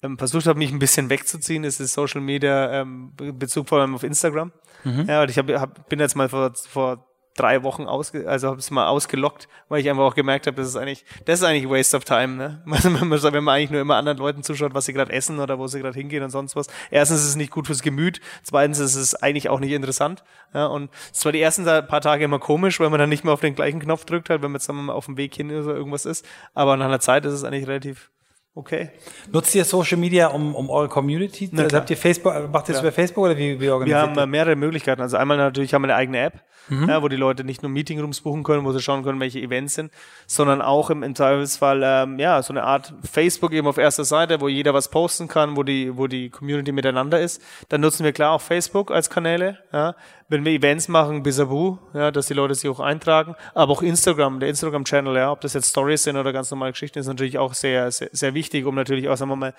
[0.02, 3.96] ähm, versucht habe, mich ein bisschen wegzuziehen, ist das Social Media ähm, Bezug vor allem
[3.96, 4.52] auf Instagram.
[4.84, 5.06] Mhm.
[5.08, 8.60] Ja, und ich hab, hab, bin jetzt mal vor, vor drei Wochen ausge, also habe
[8.60, 11.68] es mal ausgelockt, weil ich einfach auch gemerkt habe, das ist eigentlich, das ist eigentlich
[11.68, 12.62] Waste of Time, ne?
[12.66, 15.58] Wenn man, wenn man eigentlich nur immer anderen Leuten zuschaut, was sie gerade essen oder
[15.58, 16.68] wo sie gerade hingehen und sonst was.
[16.92, 20.22] Erstens ist es nicht gut fürs Gemüt, zweitens ist es eigentlich auch nicht interessant.
[20.54, 23.34] Ja, und es war die ersten paar Tage immer komisch, weil man dann nicht mehr
[23.34, 25.74] auf den gleichen Knopf drückt halt, wenn man jetzt mal auf dem Weg hin oder
[25.74, 26.24] irgendwas ist.
[26.54, 28.10] Aber nach einer Zeit ist es eigentlich relativ
[28.56, 28.88] Okay.
[29.30, 31.50] Nutzt ihr Social Media, um, um eure Community?
[31.54, 34.18] Also habt ihr Facebook, macht ihr das über Facebook oder wie, wie organisiert Wir haben
[34.18, 34.26] ihr?
[34.26, 35.02] mehrere Möglichkeiten.
[35.02, 36.88] Also einmal natürlich haben wir eine eigene App, mhm.
[36.88, 39.74] ja, wo die Leute nicht nur Meetingrooms buchen können, wo sie schauen können, welche Events
[39.74, 39.92] sind,
[40.26, 44.40] sondern auch im, im Zweifelsfall, ähm, ja, so eine Art Facebook eben auf erster Seite,
[44.40, 47.42] wo jeder was posten kann, wo die, wo die Community miteinander ist.
[47.68, 49.94] Dann nutzen wir klar auch Facebook als Kanäle, ja
[50.28, 54.40] wenn wir Events machen, Bisabu, ja, dass die Leute sich auch eintragen, aber auch Instagram,
[54.40, 57.54] der Instagram-Channel, ja, ob das jetzt Stories sind oder ganz normale Geschichten, ist natürlich auch
[57.54, 59.54] sehr, sehr, sehr wichtig, um natürlich auch, sagen wir mal,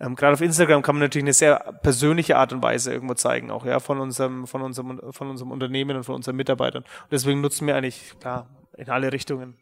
[0.00, 3.50] ähm, gerade auf Instagram kann man natürlich eine sehr persönliche Art und Weise irgendwo zeigen,
[3.50, 6.82] auch ja, von unserem, von unserem, von unserem Unternehmen und von unseren Mitarbeitern.
[6.82, 9.56] Und deswegen nutzen wir eigentlich klar in alle Richtungen.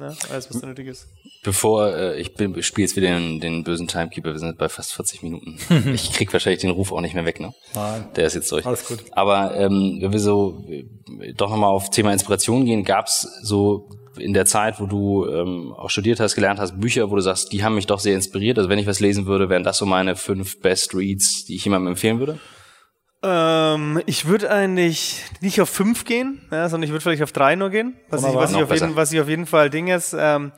[0.00, 0.16] Ne?
[0.30, 1.08] Alles, was da nötig ist.
[1.42, 4.92] Bevor äh, ich, bin, spiele jetzt wieder den, den bösen Timekeeper, wir sind bei fast
[4.94, 5.58] 40 Minuten.
[5.94, 7.54] ich krieg wahrscheinlich den Ruf auch nicht mehr weg, ne?
[7.74, 8.06] Nein.
[8.16, 8.66] Der ist jetzt durch.
[8.66, 9.04] Alles gut.
[9.12, 10.84] Aber ähm, wenn wir so äh,
[11.34, 13.88] doch nochmal auf Thema Inspiration gehen, gab's so
[14.18, 17.52] in der Zeit, wo du ähm, auch studiert hast, gelernt hast, Bücher, wo du sagst,
[17.52, 18.58] die haben mich doch sehr inspiriert.
[18.58, 21.64] Also wenn ich was lesen würde, wären das so meine fünf Best Reads, die ich
[21.64, 22.38] jemandem empfehlen würde?
[23.22, 27.54] Ähm, ich würde eigentlich nicht auf fünf gehen, ja, sondern ich würde vielleicht auf drei
[27.54, 27.96] nur gehen.
[28.08, 30.16] Was, ich, was, ich auf jeden, was ich auf jeden Fall Ding ist.
[30.18, 30.52] Ähm,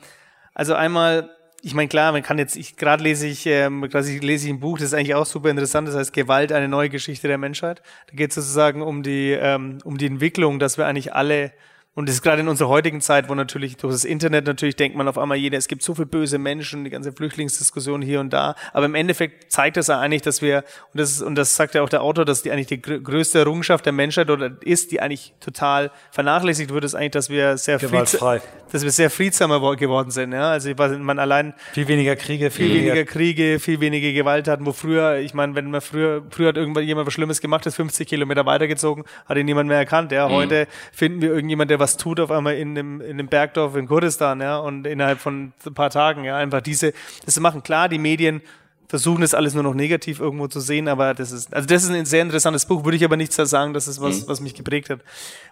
[0.53, 1.29] also einmal,
[1.61, 4.61] ich meine klar, man kann jetzt, ich gerade lese ich, ähm, gerade lese ich ein
[4.61, 5.89] Buch, das ist eigentlich auch super interessant.
[5.89, 7.81] Das heißt Gewalt, eine neue Geschichte der Menschheit.
[8.07, 11.51] Da geht es sozusagen um die ähm, um die Entwicklung, dass wir eigentlich alle
[11.95, 14.97] und das ist gerade in unserer heutigen Zeit, wo natürlich durch das Internet natürlich denkt
[14.97, 18.33] man auf einmal jeder, es gibt so viele böse Menschen, die ganze Flüchtlingsdiskussion hier und
[18.33, 18.55] da.
[18.73, 21.75] Aber im Endeffekt zeigt das ja eigentlich, dass wir, und das, ist, und das sagt
[21.75, 25.01] ja auch der Autor, dass die eigentlich die größte Errungenschaft der Menschheit oder ist, die
[25.01, 28.41] eigentlich total vernachlässigt wird, ist eigentlich, dass wir sehr Gewaltfrei.
[28.71, 30.31] dass wir sehr friedsamer geworden sind.
[30.31, 30.49] Ja?
[30.49, 34.65] Also man allein viel weniger Kriege, viel, viel weniger, weniger Kriege, viel weniger Gewalt hatten,
[34.65, 37.75] wo früher, ich meine, wenn man früher, früher hat irgendwann jemand was Schlimmes gemacht, ist
[37.75, 40.11] 50 Kilometer weitergezogen, hat ihn niemand mehr erkannt.
[40.11, 40.27] Ja?
[40.27, 40.33] Mhm.
[40.33, 40.95] Heute mhm.
[40.95, 44.39] finden wir irgendjemand, der was tut auf einmal in dem, in dem Bergdorf in Kurdistan,
[44.39, 46.93] ja, und innerhalb von ein paar Tagen, ja, einfach diese,
[47.25, 47.61] das machen.
[47.61, 48.41] Klar, die Medien
[48.87, 51.89] versuchen das alles nur noch negativ irgendwo zu sehen, aber das ist, also das ist
[51.89, 54.27] ein sehr interessantes Buch, würde ich aber nicht sagen, das ist was, mhm.
[54.29, 55.01] was mich geprägt hat.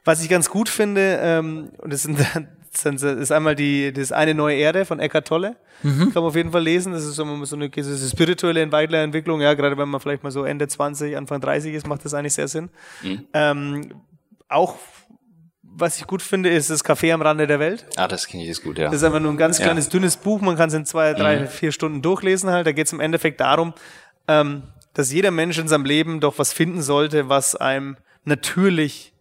[0.06, 4.34] Was ich ganz gut finde, ähm, und das sind, das ist einmal die, das eine
[4.34, 6.14] neue Erde von Eckhart Tolle, mhm.
[6.14, 9.54] kann man auf jeden Fall lesen, das ist so eine, so eine spirituelle Weiterentwicklung, ja,
[9.54, 12.48] gerade wenn man vielleicht mal so Ende 20, Anfang 30 ist, macht das eigentlich sehr
[12.48, 12.70] Sinn.
[13.04, 13.26] Mhm.
[13.34, 13.94] Ähm,
[14.48, 14.78] auch
[15.76, 17.86] was ich gut finde, ist das Café am Rande der Welt.
[17.96, 18.86] Ah, das kenne ich ist gut, ja.
[18.86, 19.92] Das ist einfach nur ein ganz kleines, ja.
[19.92, 20.42] dünnes Buch.
[20.42, 21.48] Man kann es in zwei, drei, mhm.
[21.48, 22.68] vier Stunden durchlesen halt.
[22.68, 23.74] Da geht es im Endeffekt darum,
[24.28, 24.64] ähm,
[24.94, 29.14] dass jeder Mensch in seinem Leben doch was finden sollte, was einem natürlich,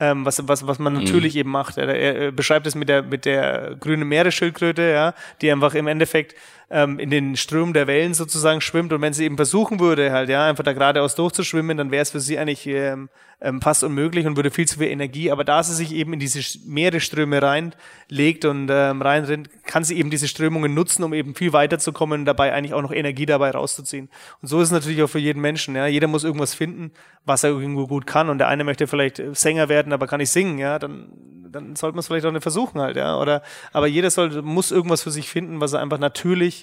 [0.00, 1.40] ähm, was, was, was man natürlich mhm.
[1.40, 1.78] eben macht.
[1.78, 6.34] Er, er, beschreibt es mit der, mit der grünen Meeresschildkröte, ja, die einfach im Endeffekt
[6.72, 8.92] ähm, in den Strömen der Wellen sozusagen schwimmt.
[8.94, 12.10] Und wenn sie eben versuchen würde, halt, ja, einfach da geradeaus durchzuschwimmen, dann wäre es
[12.10, 13.10] für sie eigentlich ähm,
[13.42, 15.30] ähm, fast unmöglich und würde viel zu viel Energie.
[15.30, 20.08] Aber da sie sich eben in diese Meeresströme reinlegt und ähm, reinrennt, kann sie eben
[20.08, 24.08] diese Strömungen nutzen, um eben viel weiterzukommen und dabei eigentlich auch noch Energie dabei rauszuziehen.
[24.40, 25.76] Und so ist es natürlich auch für jeden Menschen.
[25.76, 26.90] Ja, jeder muss irgendwas finden,
[27.26, 28.30] was er irgendwo gut kann.
[28.30, 30.56] Und der eine möchte vielleicht Sänger werden, aber kann nicht singen.
[30.58, 31.12] Ja, dann
[31.52, 32.96] dann sollte man es vielleicht auch nicht versuchen halt.
[32.96, 33.42] Ja, oder
[33.72, 36.61] aber jeder soll muss irgendwas für sich finden, was er einfach natürlich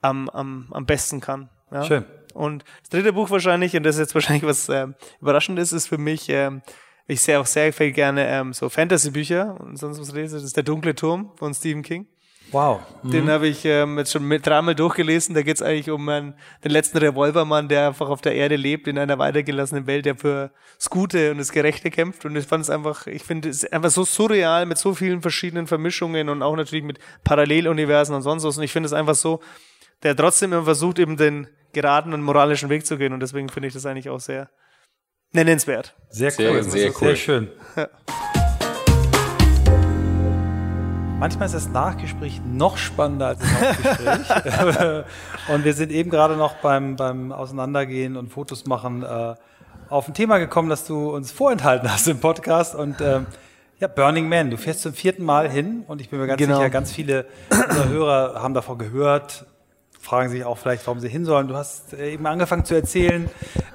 [0.00, 1.50] am am am besten kann.
[1.70, 1.84] Ja?
[1.84, 2.04] Schön.
[2.34, 4.86] Und das dritte Buch wahrscheinlich, und das ist jetzt wahrscheinlich was äh,
[5.20, 6.50] Überraschendes, ist für mich, äh,
[7.06, 10.36] ich sehe auch sehr viel gerne ähm, so Fantasy-Bücher und sonst was lese.
[10.36, 12.06] Das ist Der dunkle Turm von Stephen King.
[12.50, 12.80] Wow.
[13.02, 13.10] Mhm.
[13.10, 15.34] Den habe ich ähm, jetzt schon mit dreimal durchgelesen.
[15.34, 16.34] Da geht es eigentlich um einen,
[16.64, 20.50] den letzten Revolvermann, der einfach auf der Erde lebt, in einer weitergelassenen Welt, der für
[20.76, 22.24] das Gute und das Gerechte kämpft.
[22.24, 25.66] Und ich fand es einfach, ich finde es einfach so surreal mit so vielen verschiedenen
[25.66, 28.56] Vermischungen und auch natürlich mit Paralleluniversen und sonst was.
[28.56, 29.40] Und ich finde es einfach so,
[30.02, 33.12] der trotzdem immer versucht, eben den geraden und moralischen Weg zu gehen.
[33.12, 34.48] Und deswegen finde ich das eigentlich auch sehr
[35.32, 35.94] nennenswert.
[36.10, 36.62] Sehr cool.
[36.62, 37.08] Sehr, sehr, cool.
[37.08, 37.48] sehr schön.
[37.76, 37.88] Ja.
[41.18, 45.04] Manchmal ist das Nachgespräch noch spannender als das Hauptgespräch.
[45.48, 49.34] und wir sind eben gerade noch beim, beim Auseinandergehen und Fotos machen äh,
[49.88, 52.76] auf ein Thema gekommen, das du uns vorenthalten hast im Podcast.
[52.76, 53.22] Und äh,
[53.80, 56.58] ja, Burning Man, du fährst zum vierten Mal hin und ich bin mir ganz genau.
[56.58, 59.46] sicher, ganz viele unserer Hörer haben davon gehört,
[60.00, 61.48] fragen sich auch vielleicht, warum sie hin sollen.
[61.48, 63.28] Du hast äh, eben angefangen zu erzählen,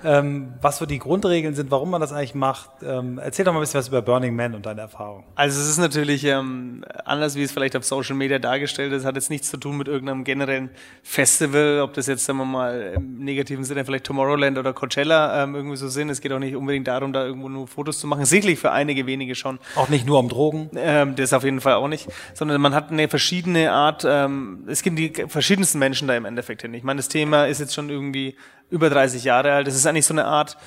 [0.03, 2.69] ähm, was so die Grundregeln sind, warum man das eigentlich macht.
[2.81, 5.25] Ähm, erzähl doch mal ein bisschen was über Burning Man und deine Erfahrung.
[5.35, 9.05] Also es ist natürlich ähm, anders, wie es vielleicht auf Social Media dargestellt ist.
[9.05, 10.69] Hat jetzt nichts zu tun mit irgendeinem generellen
[11.03, 15.55] Festival, ob das jetzt, sagen wir mal, im negativen Sinne vielleicht Tomorrowland oder Coachella ähm,
[15.55, 16.09] irgendwie so sind.
[16.09, 18.25] Es geht auch nicht unbedingt darum, da irgendwo nur Fotos zu machen.
[18.25, 19.59] Sicherlich für einige wenige schon.
[19.75, 20.69] Auch nicht nur um Drogen?
[20.75, 22.07] Ähm, das auf jeden Fall auch nicht.
[22.33, 26.61] Sondern man hat eine verschiedene Art, ähm, es gibt die verschiedensten Menschen da im Endeffekt
[26.61, 26.73] hin.
[26.73, 28.35] Ich meine, das Thema ist jetzt schon irgendwie
[28.73, 29.67] über 30 Jahre alt.
[29.67, 30.57] Das ist eigentlich so eine Art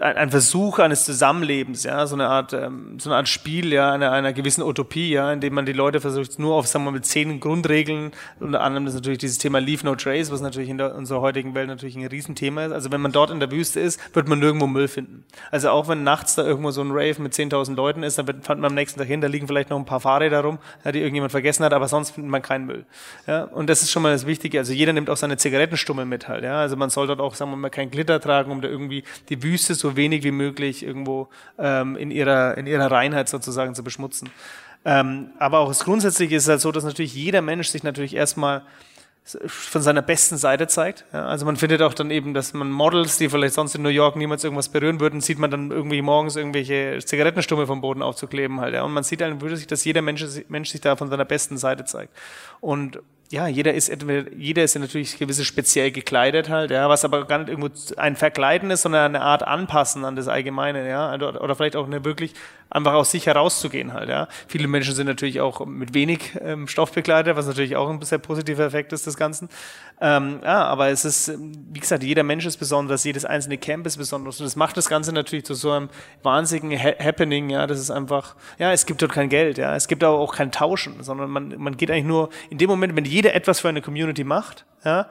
[0.00, 4.12] ein Versuch eines Zusammenlebens, ja, so eine Art, ähm, so eine Art Spiel, ja, einer,
[4.12, 7.06] einer gewissen Utopie, ja, indem man die Leute versucht, nur auf, sagen wir mal, mit
[7.06, 10.94] zehn Grundregeln, unter anderem ist natürlich dieses Thema Leave No Trace, was natürlich in der,
[10.94, 12.72] unserer heutigen Welt natürlich ein Riesenthema ist.
[12.72, 15.24] Also wenn man dort in der Wüste ist, wird man nirgendwo Müll finden.
[15.50, 18.60] Also auch wenn nachts da irgendwo so ein Rave mit 10.000 Leuten ist, dann fand
[18.60, 21.00] man am nächsten Tag hin, da liegen vielleicht noch ein paar Fahrräder rum, ja, die
[21.00, 22.86] irgendjemand vergessen hat, aber sonst findet man keinen Müll.
[23.26, 24.60] Ja, und das ist schon mal das Wichtige.
[24.60, 26.60] Also jeder nimmt auch seine Zigarettenstummel mit halt, ja.
[26.60, 29.42] Also man soll dort auch, sagen wir mal, kein Glitter tragen, um da irgendwie die
[29.42, 34.30] Wüste so wenig wie möglich irgendwo ähm, in, ihrer, in ihrer Reinheit sozusagen zu beschmutzen.
[34.84, 38.62] Ähm, aber auch das Grundsätzliche ist halt so, dass natürlich jeder Mensch sich natürlich erstmal
[39.46, 41.04] von seiner besten Seite zeigt.
[41.12, 43.90] Ja, also man findet auch dann eben, dass man Models, die vielleicht sonst in New
[43.90, 48.60] York niemals irgendwas berühren würden, sieht man dann irgendwie morgens irgendwelche Zigarettenstummel vom Boden aufzukleben
[48.60, 48.74] halt.
[48.74, 48.84] Ja.
[48.84, 51.84] Und man sieht dann wirklich, dass jeder Mensch, Mensch sich da von seiner besten Seite
[51.84, 52.14] zeigt.
[52.60, 53.00] Und
[53.30, 57.26] ja, jeder ist entweder, jeder ist ja natürlich gewisse speziell gekleidet halt, ja, was aber
[57.26, 57.68] gar nicht irgendwo
[57.98, 62.04] ein Verkleiden ist, sondern eine Art Anpassen an das Allgemeine, ja, oder vielleicht auch eine
[62.06, 62.32] wirklich
[62.70, 64.28] einfach aus sich herauszugehen halt, ja.
[64.46, 68.18] Viele Menschen sind natürlich auch mit wenig ähm, Stoff bekleidet, was natürlich auch ein sehr
[68.18, 69.50] positiver Effekt ist des Ganzen.
[70.00, 73.96] Ähm, ja, aber es ist, wie gesagt, jeder Mensch ist besonders, jedes einzelne Camp ist
[73.96, 75.88] besonders und das macht das Ganze natürlich zu so einem
[76.22, 79.88] wahnsinnigen ha Happening, ja, das ist einfach, ja, es gibt dort kein Geld, ja, es
[79.88, 83.06] gibt aber auch kein Tauschen, sondern man, man geht eigentlich nur in dem Moment, wenn
[83.06, 85.08] jeder etwas für eine Community macht, ja,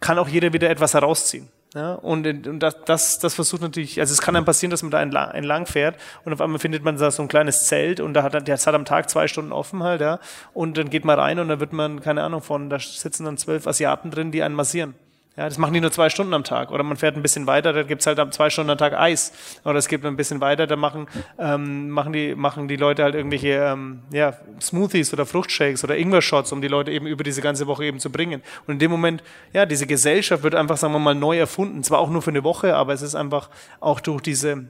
[0.00, 1.48] kann auch jeder wieder etwas herausziehen.
[1.74, 4.92] Ja, und, und das, das, das versucht natürlich, also es kann dann passieren, dass man
[4.92, 8.22] da entlang, fährt und auf einmal findet man da so ein kleines Zelt und da
[8.22, 10.20] hat der hat am Tag zwei Stunden offen halt, ja.
[10.52, 13.38] Und dann geht man rein und dann wird man, keine Ahnung, von, da sitzen dann
[13.38, 14.94] zwölf Asiaten drin, die einen massieren.
[15.36, 16.70] Ja, das machen die nur zwei Stunden am Tag.
[16.70, 19.32] Oder man fährt ein bisschen weiter, da gibt's halt zwei Stunden am Tag Eis.
[19.64, 21.08] Oder es gibt ein bisschen weiter, da machen,
[21.40, 26.52] ähm, machen, die, machen die Leute halt irgendwelche ähm, ja, Smoothies oder Fruchtshakes oder Ingwer-Shots,
[26.52, 28.42] um die Leute eben über diese ganze Woche eben zu bringen.
[28.68, 31.82] Und in dem Moment, ja, diese Gesellschaft wird einfach, sagen wir mal, neu erfunden.
[31.82, 34.68] Zwar auch nur für eine Woche, aber es ist einfach auch durch diese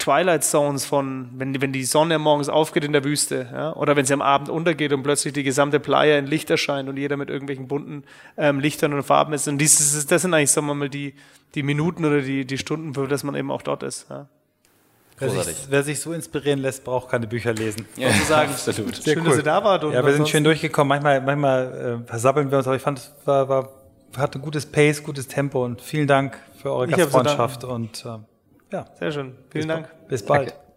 [0.00, 4.06] Twilight Zones von, wenn, wenn die Sonne morgens aufgeht in der Wüste, ja, oder wenn
[4.06, 7.30] sie am Abend untergeht und plötzlich die gesamte Playa in Licht erscheint und jeder mit
[7.30, 8.04] irgendwelchen bunten
[8.36, 9.46] ähm, Lichtern und Farben ist.
[9.46, 11.14] Und dieses, das sind eigentlich, sagen wir mal, die,
[11.54, 14.06] die Minuten oder die, die Stunden, für das man eben auch dort ist.
[14.10, 14.26] Ja.
[15.18, 17.86] Wer sich, wer sich, so inspirieren lässt, braucht keine Bücher lesen.
[17.96, 18.50] Ja, sozusagen.
[18.52, 18.96] Absolut.
[18.96, 19.28] Sehr schön, cool.
[19.28, 19.84] dass ihr da wart.
[19.84, 20.88] ja, wir sind schön durchgekommen.
[20.88, 23.68] Manchmal, manchmal äh, versappeln wir uns, aber ich fand, es war, war,
[24.16, 28.18] hat ein gutes Pace, gutes Tempo und vielen Dank für eure ich Gastfreundschaft und äh,
[28.72, 28.86] ja.
[28.98, 29.36] Sehr schön.
[29.50, 30.08] Vielen bis Dank.
[30.08, 30.50] Bis bald.
[30.50, 30.69] Danke.